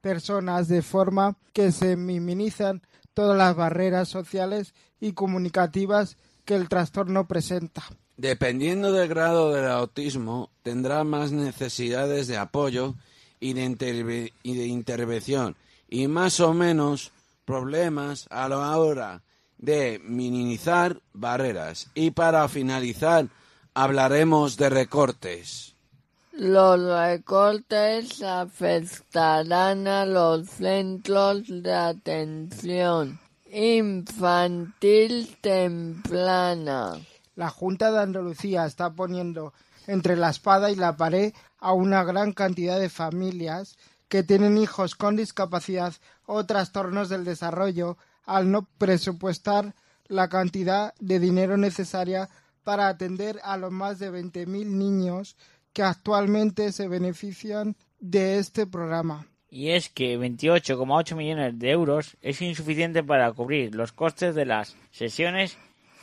[0.00, 2.80] personas de forma que se minimizan
[3.12, 6.16] todas las barreras sociales y comunicativas
[6.46, 7.82] que el trastorno presenta.
[8.16, 12.94] Dependiendo del grado del autismo, tendrá más necesidades de apoyo
[13.40, 15.56] y de, intervención
[15.88, 17.12] y más o menos
[17.44, 19.22] problemas a la hora
[19.58, 21.88] de minimizar barreras.
[21.94, 23.28] Y para finalizar,
[23.74, 25.74] hablaremos de recortes.
[26.32, 33.18] Los recortes afectarán a los centros de atención
[33.50, 36.98] infantil temprana.
[37.36, 39.52] La Junta de Andalucía está poniendo
[39.86, 43.76] entre la espada y la pared a una gran cantidad de familias
[44.08, 49.74] que tienen hijos con discapacidad o trastornos del desarrollo al no presupuestar
[50.06, 52.28] la cantidad de dinero necesaria
[52.64, 55.36] para atender a los más de 20.000 niños
[55.72, 59.26] que actualmente se benefician de este programa.
[59.50, 64.76] Y es que 28,8 millones de euros es insuficiente para cubrir los costes de las
[64.90, 65.58] sesiones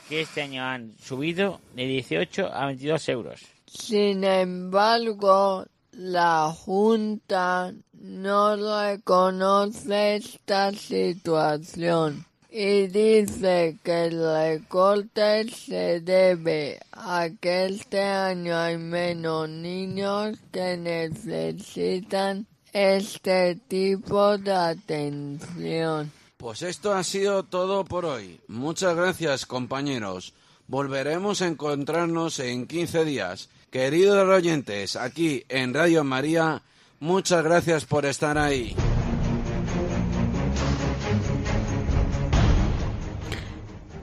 [0.08, 3.40] que este año han subido de 18 a 22 euros.
[3.66, 16.78] Sin embargo, la Junta no reconoce esta situación y dice que el recorte se debe
[16.92, 26.12] a que este año hay menos niños que necesitan este tipo de atención.
[26.44, 28.38] Pues esto ha sido todo por hoy.
[28.48, 30.34] Muchas gracias, compañeros.
[30.66, 33.48] Volveremos a encontrarnos en 15 días.
[33.70, 36.60] Queridos oyentes, aquí en Radio María,
[37.00, 38.76] muchas gracias por estar ahí.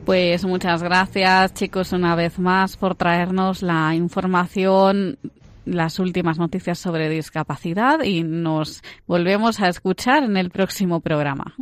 [0.04, 5.20] Pues muchas gracias chicos una vez más por traernos la información,
[5.66, 11.54] las últimas noticias sobre discapacidad y nos volvemos a escuchar en el próximo programa.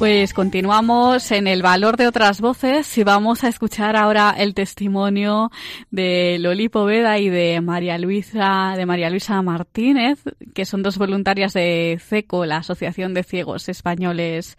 [0.00, 5.50] Pues continuamos en el valor de otras voces y vamos a escuchar ahora el testimonio
[5.90, 10.18] de Loli Poveda y de María Luisa, de María Luisa Martínez,
[10.54, 14.56] que son dos voluntarias de CECO, la Asociación de Ciegos Españoles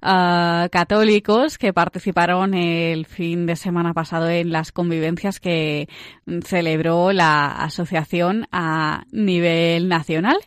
[0.00, 5.90] ah, Católicos, que participaron el fin de semana pasado en las convivencias que
[6.42, 10.38] celebró la asociación a nivel nacional.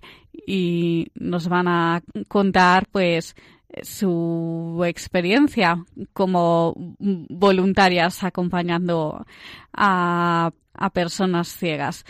[0.45, 3.35] Y nos van a contar pues
[3.81, 9.25] su experiencia como voluntarias acompañando
[9.73, 12.05] a, a personas ciegas.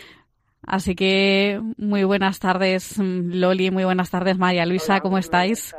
[0.66, 5.76] Así que muy buenas tardes Loli, muy buenas tardes María Luisa, ¿cómo estáis?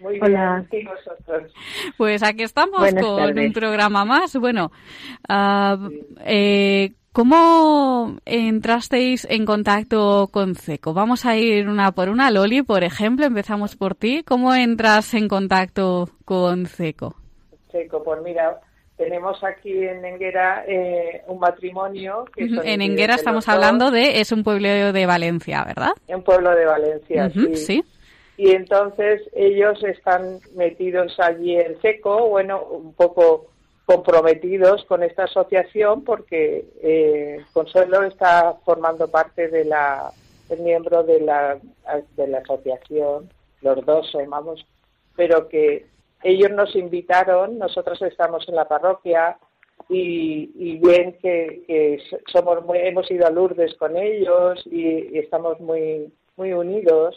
[0.00, 0.64] Muy Hola.
[0.70, 1.52] bien, ¿y vosotros?
[1.96, 3.46] Pues aquí estamos Buenas con tardes.
[3.46, 4.36] un programa más.
[4.36, 4.70] Bueno,
[5.28, 5.76] ah,
[6.24, 10.94] eh, ¿cómo entrasteis en contacto con CECO?
[10.94, 12.30] Vamos a ir una por una.
[12.30, 14.22] Loli, por ejemplo, empezamos por ti.
[14.24, 17.16] ¿Cómo entras en contacto con CECO?
[17.72, 18.60] Checo, pues mira,
[18.96, 22.24] tenemos aquí en Enguera eh, un matrimonio.
[22.36, 25.94] Que Ujú, son En Enguera estamos dos, hablando de, es un pueblo de Valencia, ¿verdad?
[26.06, 27.56] Un pueblo de Valencia, sí.
[27.56, 27.84] sí.
[28.36, 33.48] Y entonces ellos están metidos allí en seco, bueno, un poco
[33.88, 40.12] comprometidos con esta asociación porque eh, Consuelo está formando parte de la,
[40.50, 41.58] es miembro de la,
[42.14, 43.30] de la asociación,
[43.62, 44.66] los dos somos,
[45.16, 45.86] pero que
[46.22, 49.38] ellos nos invitaron, nosotros estamos en la parroquia
[49.88, 56.52] y, y bien que, somos hemos ido a Lourdes con ellos y, estamos muy, muy
[56.52, 57.14] unidos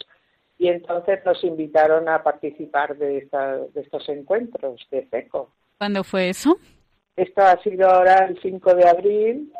[0.56, 5.50] y entonces nos invitaron a participar de, esta, estos encuentros de FECO.
[5.82, 6.58] ¿Cuándo fue eso?
[7.16, 9.52] Esto ha sido ahora el 5 de abril.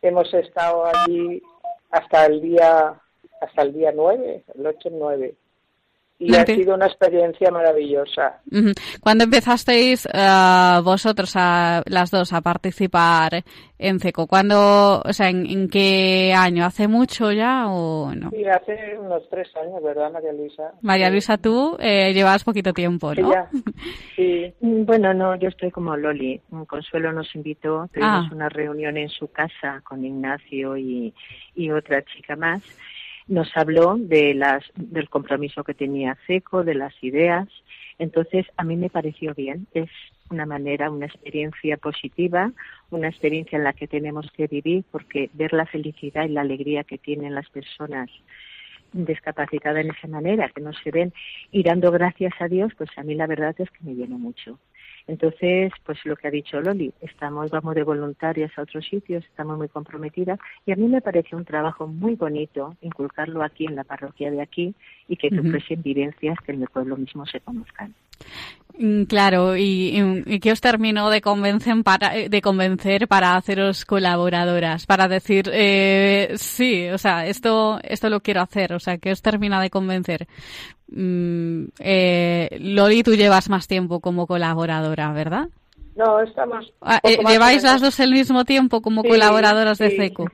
[0.00, 1.42] Hemos estado allí
[1.90, 2.98] hasta el día
[3.42, 5.34] hasta el día 9, el 8 y 9.
[6.20, 8.40] Y ha sido una experiencia maravillosa.
[9.00, 13.44] ¿Cuándo empezasteis eh, vosotros, a, las dos, a participar
[13.78, 14.26] en CECO?
[14.26, 16.64] ¿Cuándo, o sea, en, en qué año?
[16.64, 18.30] ¿Hace mucho ya o no?
[18.30, 20.72] Sí, hace unos tres años, ¿verdad, María Luisa?
[20.82, 23.30] María Luisa, tú eh, llevas poquito tiempo, ¿no?
[24.16, 24.52] Sí.
[24.60, 26.40] Mm, Bueno, no, yo estoy como Loli.
[26.50, 28.34] Mm, Consuelo nos invitó, tuvimos Ah.
[28.34, 31.14] una reunión en su casa con Ignacio y,
[31.54, 32.60] y otra chica más.
[33.28, 37.46] Nos habló de las, del compromiso que tenía CECO, de las ideas.
[37.98, 39.66] Entonces, a mí me pareció bien.
[39.74, 39.90] Es
[40.30, 42.52] una manera, una experiencia positiva,
[42.90, 46.84] una experiencia en la que tenemos que vivir, porque ver la felicidad y la alegría
[46.84, 48.10] que tienen las personas
[48.92, 51.12] discapacitadas en esa manera, que no se ven,
[51.50, 54.58] y dando gracias a Dios, pues a mí la verdad es que me llena mucho.
[55.08, 59.56] Entonces, pues lo que ha dicho Loli, estamos, vamos de voluntarias a otros sitios, estamos
[59.56, 63.84] muy comprometidas y a mí me parece un trabajo muy bonito inculcarlo aquí en la
[63.84, 64.74] parroquia de aquí
[65.08, 65.48] y que Ujú.
[65.48, 67.94] ofrecen vivencias que en el pueblo mismo se conozcan.
[68.78, 73.84] Mm, Claro, y, y, ¿qué os terminó de convencer para, eh, de convencer para haceros
[73.84, 74.86] colaboradoras?
[74.86, 79.20] Para decir, eh, sí, o sea, esto, esto lo quiero hacer, o sea, ¿qué os
[79.20, 80.28] termina de convencer?
[80.92, 85.48] Mm, eh, Loli, tú llevas más tiempo como colaboradora, ¿verdad?
[85.96, 86.72] No, estamos.
[86.80, 89.90] Ah, eh, ¿Lleváis las dos el mismo tiempo como Sí, colaboradoras de.
[89.90, 90.26] CECO?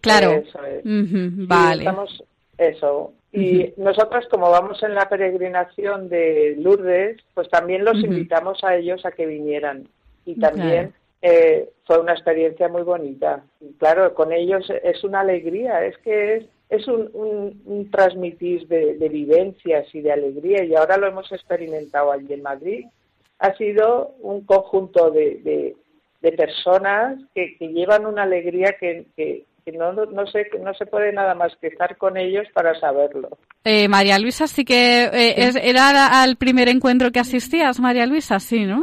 [0.00, 0.30] Claro.
[0.30, 0.82] Eso es.
[0.84, 1.82] Vale.
[1.82, 2.22] estamos-
[2.56, 3.12] eso.
[3.32, 9.04] Y nosotros, como vamos en la peregrinación de Lourdes, pues también los invitamos a ellos
[9.06, 9.88] a que vinieran.
[10.26, 13.42] Y también eh, fue una experiencia muy bonita.
[13.60, 18.66] Y claro, con ellos es una alegría, es que es, es un, un- un transmitir
[18.68, 20.64] de, de vivencias y de alegría.
[20.64, 22.84] Y ahora lo hemos experimentado allí en Madrid.
[23.38, 25.76] Ha sido un conjunto de, de,
[26.20, 30.86] de personas que, que llevan una alegría que, que, que no, no, se, no se
[30.86, 33.28] puede nada más que estar con ellos para saberlo.
[33.64, 38.40] Eh, María Luisa, sí que eh, es- era al primer encuentro que asistías, María Luisa,
[38.40, 38.82] sí, ¿no?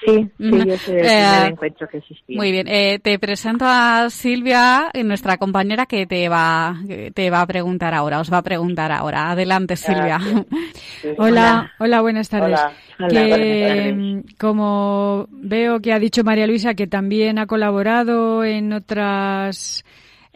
[0.00, 0.56] Sí, sí, Ujú.
[0.62, 1.00] ese es el Eh,
[1.32, 2.36] primer encuentro que existía.
[2.36, 7.30] Muy bien, eh, te presento a Silvia, eh, nuestra compañera que te va, que te
[7.30, 9.32] va a preguntar ahora, os va a preguntar ahora.
[9.32, 10.18] Adelante, Silvia.
[11.18, 12.60] Hola, hola, buenas tardes.
[12.60, 12.72] Hola.
[13.00, 13.96] Hola, Que, buenas tardes.
[13.96, 19.84] mm, como veo que ha dicho María Luisa que también ha colaborado en otras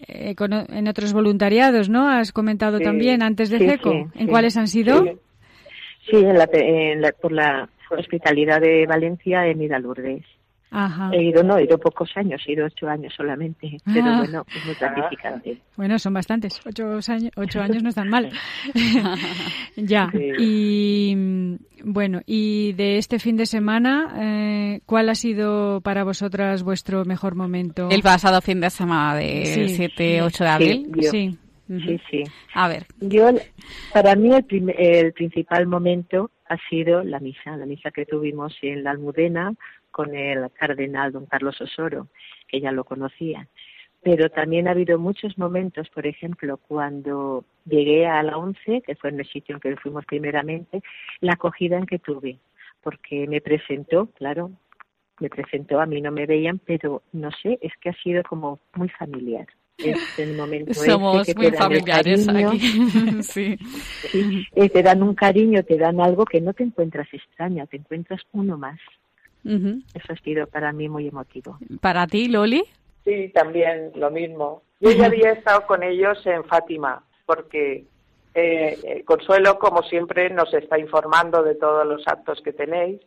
[0.09, 2.09] eh, con en otros voluntariados, ¿no?
[2.09, 3.91] Has comentado Sí, también antes de sí, CECO.
[3.93, 5.05] sí, ¿En cuáles han sido?
[6.11, 10.25] Sí, en la, en la- por la hospitalidad de Valencia he ido a Lourdes.
[10.73, 11.11] Ajá.
[11.13, 14.19] He ido, no, he ido pocos años, he ido ocho años solamente, pero Ah.
[14.19, 15.59] bueno, es muy gratificante.
[15.77, 16.61] Bueno, son bastantes.
[16.67, 18.31] Ocho años, ocho años no están mal.
[19.77, 20.11] ya.
[20.13, 20.33] Sí.
[20.39, 21.17] Y
[21.85, 27.35] bueno, y de este fin de semana, eh, ¿cuál ha sido para vosotras vuestro mejor
[27.35, 27.89] momento?
[27.91, 29.75] El pasado fin de semana de Sí.
[29.77, 30.93] 7-8 de abril.
[30.97, 31.39] yo- Sí.
[31.69, 32.23] Sí, sí.
[32.55, 32.85] A ver.
[33.01, 33.31] Yo,
[33.95, 38.55] para mí el, prim- el principal momento ha sido la misa, la misa que tuvimos
[38.61, 39.55] en la Almudena
[39.93, 42.09] con el cardenal don Carlos Osoro,
[42.49, 43.47] que ya lo conocía.
[44.03, 49.11] Pero también ha habido muchos momentos, por ejemplo, cuando llegué a la ONCE, que fue
[49.11, 50.83] en el sitio en que fuimos primeramente,
[51.21, 52.39] la acogida en que tuve,
[52.83, 54.51] porque me presentó, claro,
[55.21, 58.59] me presentó, a mí no me veían, pero no sé, es que ha sido como
[58.75, 59.47] muy familiar.
[59.79, 62.51] Es el momento ese Somos que te muy dan familiares cariño.
[62.51, 62.59] aquí.
[63.23, 63.59] sí.
[64.11, 67.77] Sí, eh, te dan un cariño, te dan algo que no te encuentras extraña, te
[67.77, 68.79] encuentras uno más.
[69.45, 69.83] Ujú.
[69.95, 71.59] Eso ha sido para mí muy emotivo.
[71.81, 72.65] Para ti, Loli.
[73.05, 74.63] Sí, también lo mismo.
[74.81, 77.85] Yo ya había estado con ellos en Fátima, porque
[78.35, 83.01] eh, eh, Consuelo, como siempre, nos está informando de todos los actos que tenéis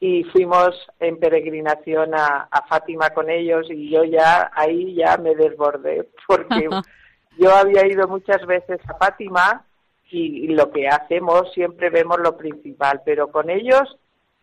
[0.00, 5.34] y fuimos en peregrinación a, a Fátima con ellos y yo ya ahí ya me
[5.34, 6.68] desbordé porque
[7.38, 9.64] yo había ido muchas veces a Fátima
[10.10, 13.96] y, y lo que hacemos siempre vemos lo principal, pero con ellos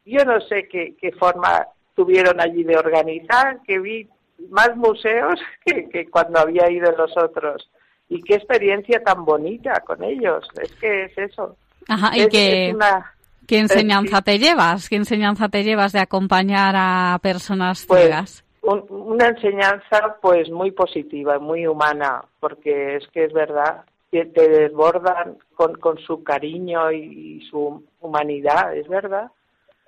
[0.06, 4.08] yo no sé qué, qué forma tuvieron allí de organizar, que vi
[4.49, 7.70] más museos que, que cuando había ido los otros.
[8.10, 10.45] Y qué experiencia tan bonita con ellos.
[10.62, 11.56] Es que es eso.
[11.88, 13.14] Ajá, y Es- que- es una-
[13.47, 14.88] ¿Qué enseñanza te llevas?
[14.88, 18.45] ¿Qué enseñanza te llevas de acompañar a personas Pues, ciegas?
[18.62, 24.47] un- una enseñanza pues muy positiva, muy humana, porque es que es verdad que te
[24.47, 29.32] desbordan con, con su cariño y, y su humanidad, es verdad.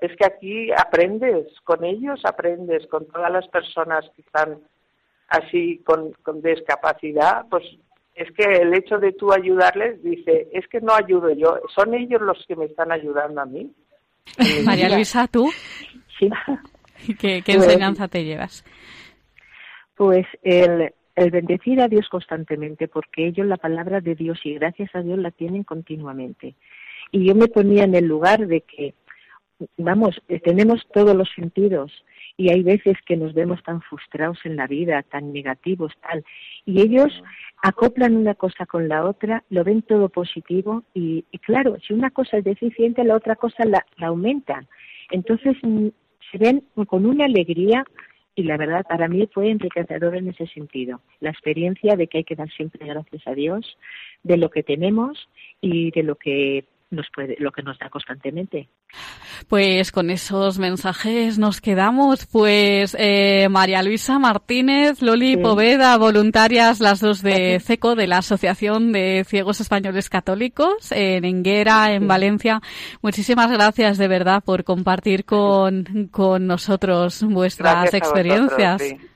[0.01, 4.59] Es que aquí aprendes, con ellos aprendes, con todas las personas que están
[5.29, 7.63] así con, con discapacidad, pues
[8.15, 12.21] es que el hecho de tú ayudarles, dice, es que no ayudo yo, son ellos
[12.21, 13.71] los que me están ayudando a mí.
[14.65, 15.49] María Luisa, ¿tú?
[16.19, 16.29] Sí.
[17.19, 18.63] ¿Qué, qué Pues- enseñanza te llevas?
[19.95, 24.89] Pues el, el bendecir a Dios constantemente, porque ellos la palabra de Dios y gracias
[24.95, 26.55] a Dios la tienen continuamente.
[27.11, 28.95] Y yo me ponía en el lugar de que,
[29.77, 31.91] vamos, eh, tenemos todos los sentidos
[32.37, 36.23] y hay veces que nos vemos tan frustrados en la vida, tan negativos, tal,
[36.65, 37.11] y ellos
[37.61, 42.37] acoplan una cosa con la otra, lo ven todo positivo y, claro, si una cosa
[42.37, 44.67] es deficiente, la otra cosa la, la aumentan.
[45.11, 45.87] Entonces mm,
[46.31, 47.85] se ven con una alegría
[48.35, 51.01] y la verdad para mí fue enriquecedor en ese sentido.
[51.19, 53.77] La experiencia de que hay que dar siempre gracias a Dios
[54.23, 55.29] de lo que tenemos
[55.61, 58.69] y de lo que nos puede, lo que nos da constantemente.
[59.49, 62.25] Pues con esos mensajes nos quedamos.
[62.25, 65.37] Pues eh, María Luisa Martínez, Loli Sí.
[65.37, 71.91] Poveda, voluntarias las dos de CECO, de la Asociación de Ciegos Españoles Católicos, en Enguera,
[71.93, 72.61] en Valencia.
[73.01, 78.81] Muchísimas gracias de verdad por compartir con, con nosotros vuestras Gracias a experiencias.
[78.81, 79.09] vosotros, sí.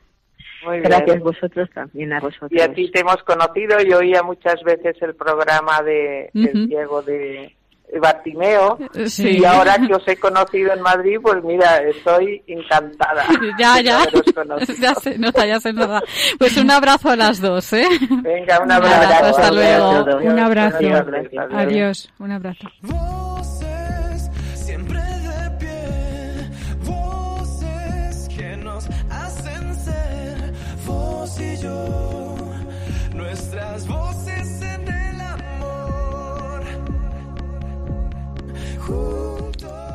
[0.66, 0.90] Muy bien.
[0.90, 2.52] Gracias vosotros también a vosotros.
[2.52, 6.48] Y a ti te hemos conocido, yo oía muchas veces el programa de Ujú.
[6.48, 7.56] El Ciego de
[8.02, 9.40] Bartimeo Sí.
[9.40, 13.24] y ahora que os he conocido en Madrid, pues mira, estoy encantada.
[13.60, 14.06] Ya, ya.
[14.82, 16.02] ya se nota, ya se nota.
[16.38, 17.88] Pues un abrazo a las dos, ¿eh?
[18.22, 19.26] Venga, un Nada, abrazo.
[19.38, 20.20] hasta luego.
[20.22, 20.78] Un abrazo.
[20.78, 21.54] Adiós, adiós.
[21.54, 22.14] Adiós.
[22.20, 22.68] Un abrazo.
[22.82, 26.50] Voces siempre de pie,
[26.86, 30.54] voces que nos hacen ser
[30.86, 32.07] vos y yo,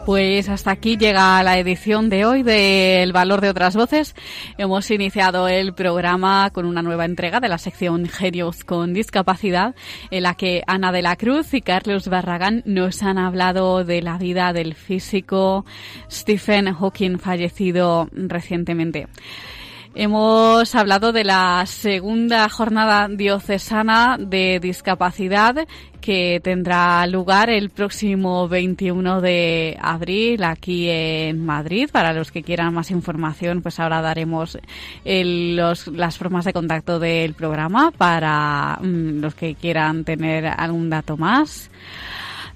[0.04, 4.16] Pues hasta aquí llega la edición de hoy de El Valor de otras Voces.
[4.58, 9.76] Hemos iniciado el programa con una nueva entrega de la sección Genios con Discapacidad,
[10.10, 14.18] en la que Ana de la Cruz y Carlos Barragán nos han hablado de la
[14.18, 15.64] vida del físico
[16.10, 19.06] Stephen Hawking, fallecido recientemente.
[19.94, 25.66] Hemos hablado de la segunda jornada diocesana de discapacidad
[26.00, 31.90] que tendrá lugar el próximo 21 de abril aquí en Madrid.
[31.92, 34.58] Para los que quieran más información, pues ahora daremos
[35.04, 40.88] el- los- las formas de contacto del programa para mm, los que quieran tener algún
[40.88, 41.70] dato más.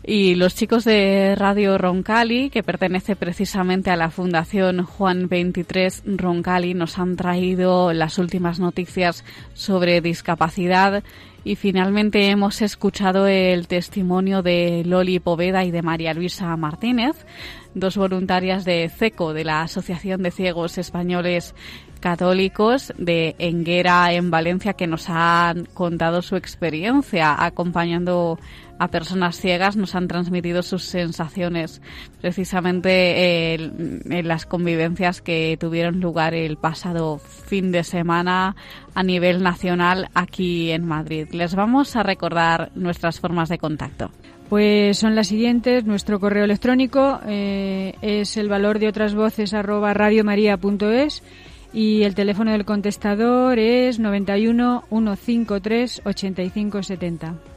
[0.09, 6.75] Y los chicos de Radio Roncali, que pertenece precisamente a la Fundación Juan 23 Roncali,
[6.75, 11.03] nos han traído las últimas noticias sobre discapacidad.
[11.43, 17.27] Y finalmente hemos escuchado el testimonio de Loli Poveda y de María Luisa Martínez,
[17.75, 21.53] dos voluntarias de CECO, de la Asociación de Ciegos Españoles
[21.99, 28.39] Católicos de Enguera en Valencia, que nos han contado su experiencia acompañando
[28.79, 31.81] a personas ciegas, nos han transmitido sus sensaciones
[32.21, 38.57] precisamente en las convivencias que tuvieron lugar el pasado fin de semana
[38.95, 41.29] a nivel nacional aquí en Madrid.
[41.33, 44.11] Les vamos a recordar nuestras formas de contacto.
[44.49, 45.85] Pues son las siguientes.
[45.85, 51.23] Nuestro correo electrónico eh, es el valor de otras voces arroba radiomaria.es
[51.73, 57.56] y el teléfono del contestador es 91 153 85 70.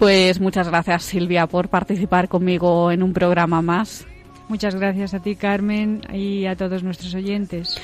[0.00, 4.06] Pues muchas gracias Silvia por participar conmigo en un programa más.
[4.48, 7.78] Muchas gracias a ti, Carmen, y a todos nuestros oyentes.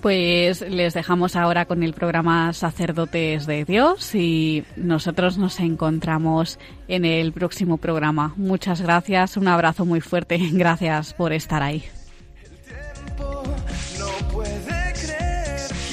[0.00, 6.58] Pues les dejamos ahora con el programa Sacerdotes de Dios y nosotros nos encontramos
[6.88, 8.34] en el próximo programa.
[8.36, 10.40] Muchas gracias, un abrazo muy fuerte.
[10.52, 11.84] Gracias por estar ahí.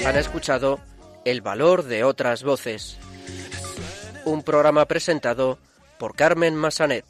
[0.08, 0.80] Han escuchado
[1.24, 2.98] El valor de otras voces
[4.28, 5.58] un programa presentado
[5.98, 7.06] por Carmen Massanet.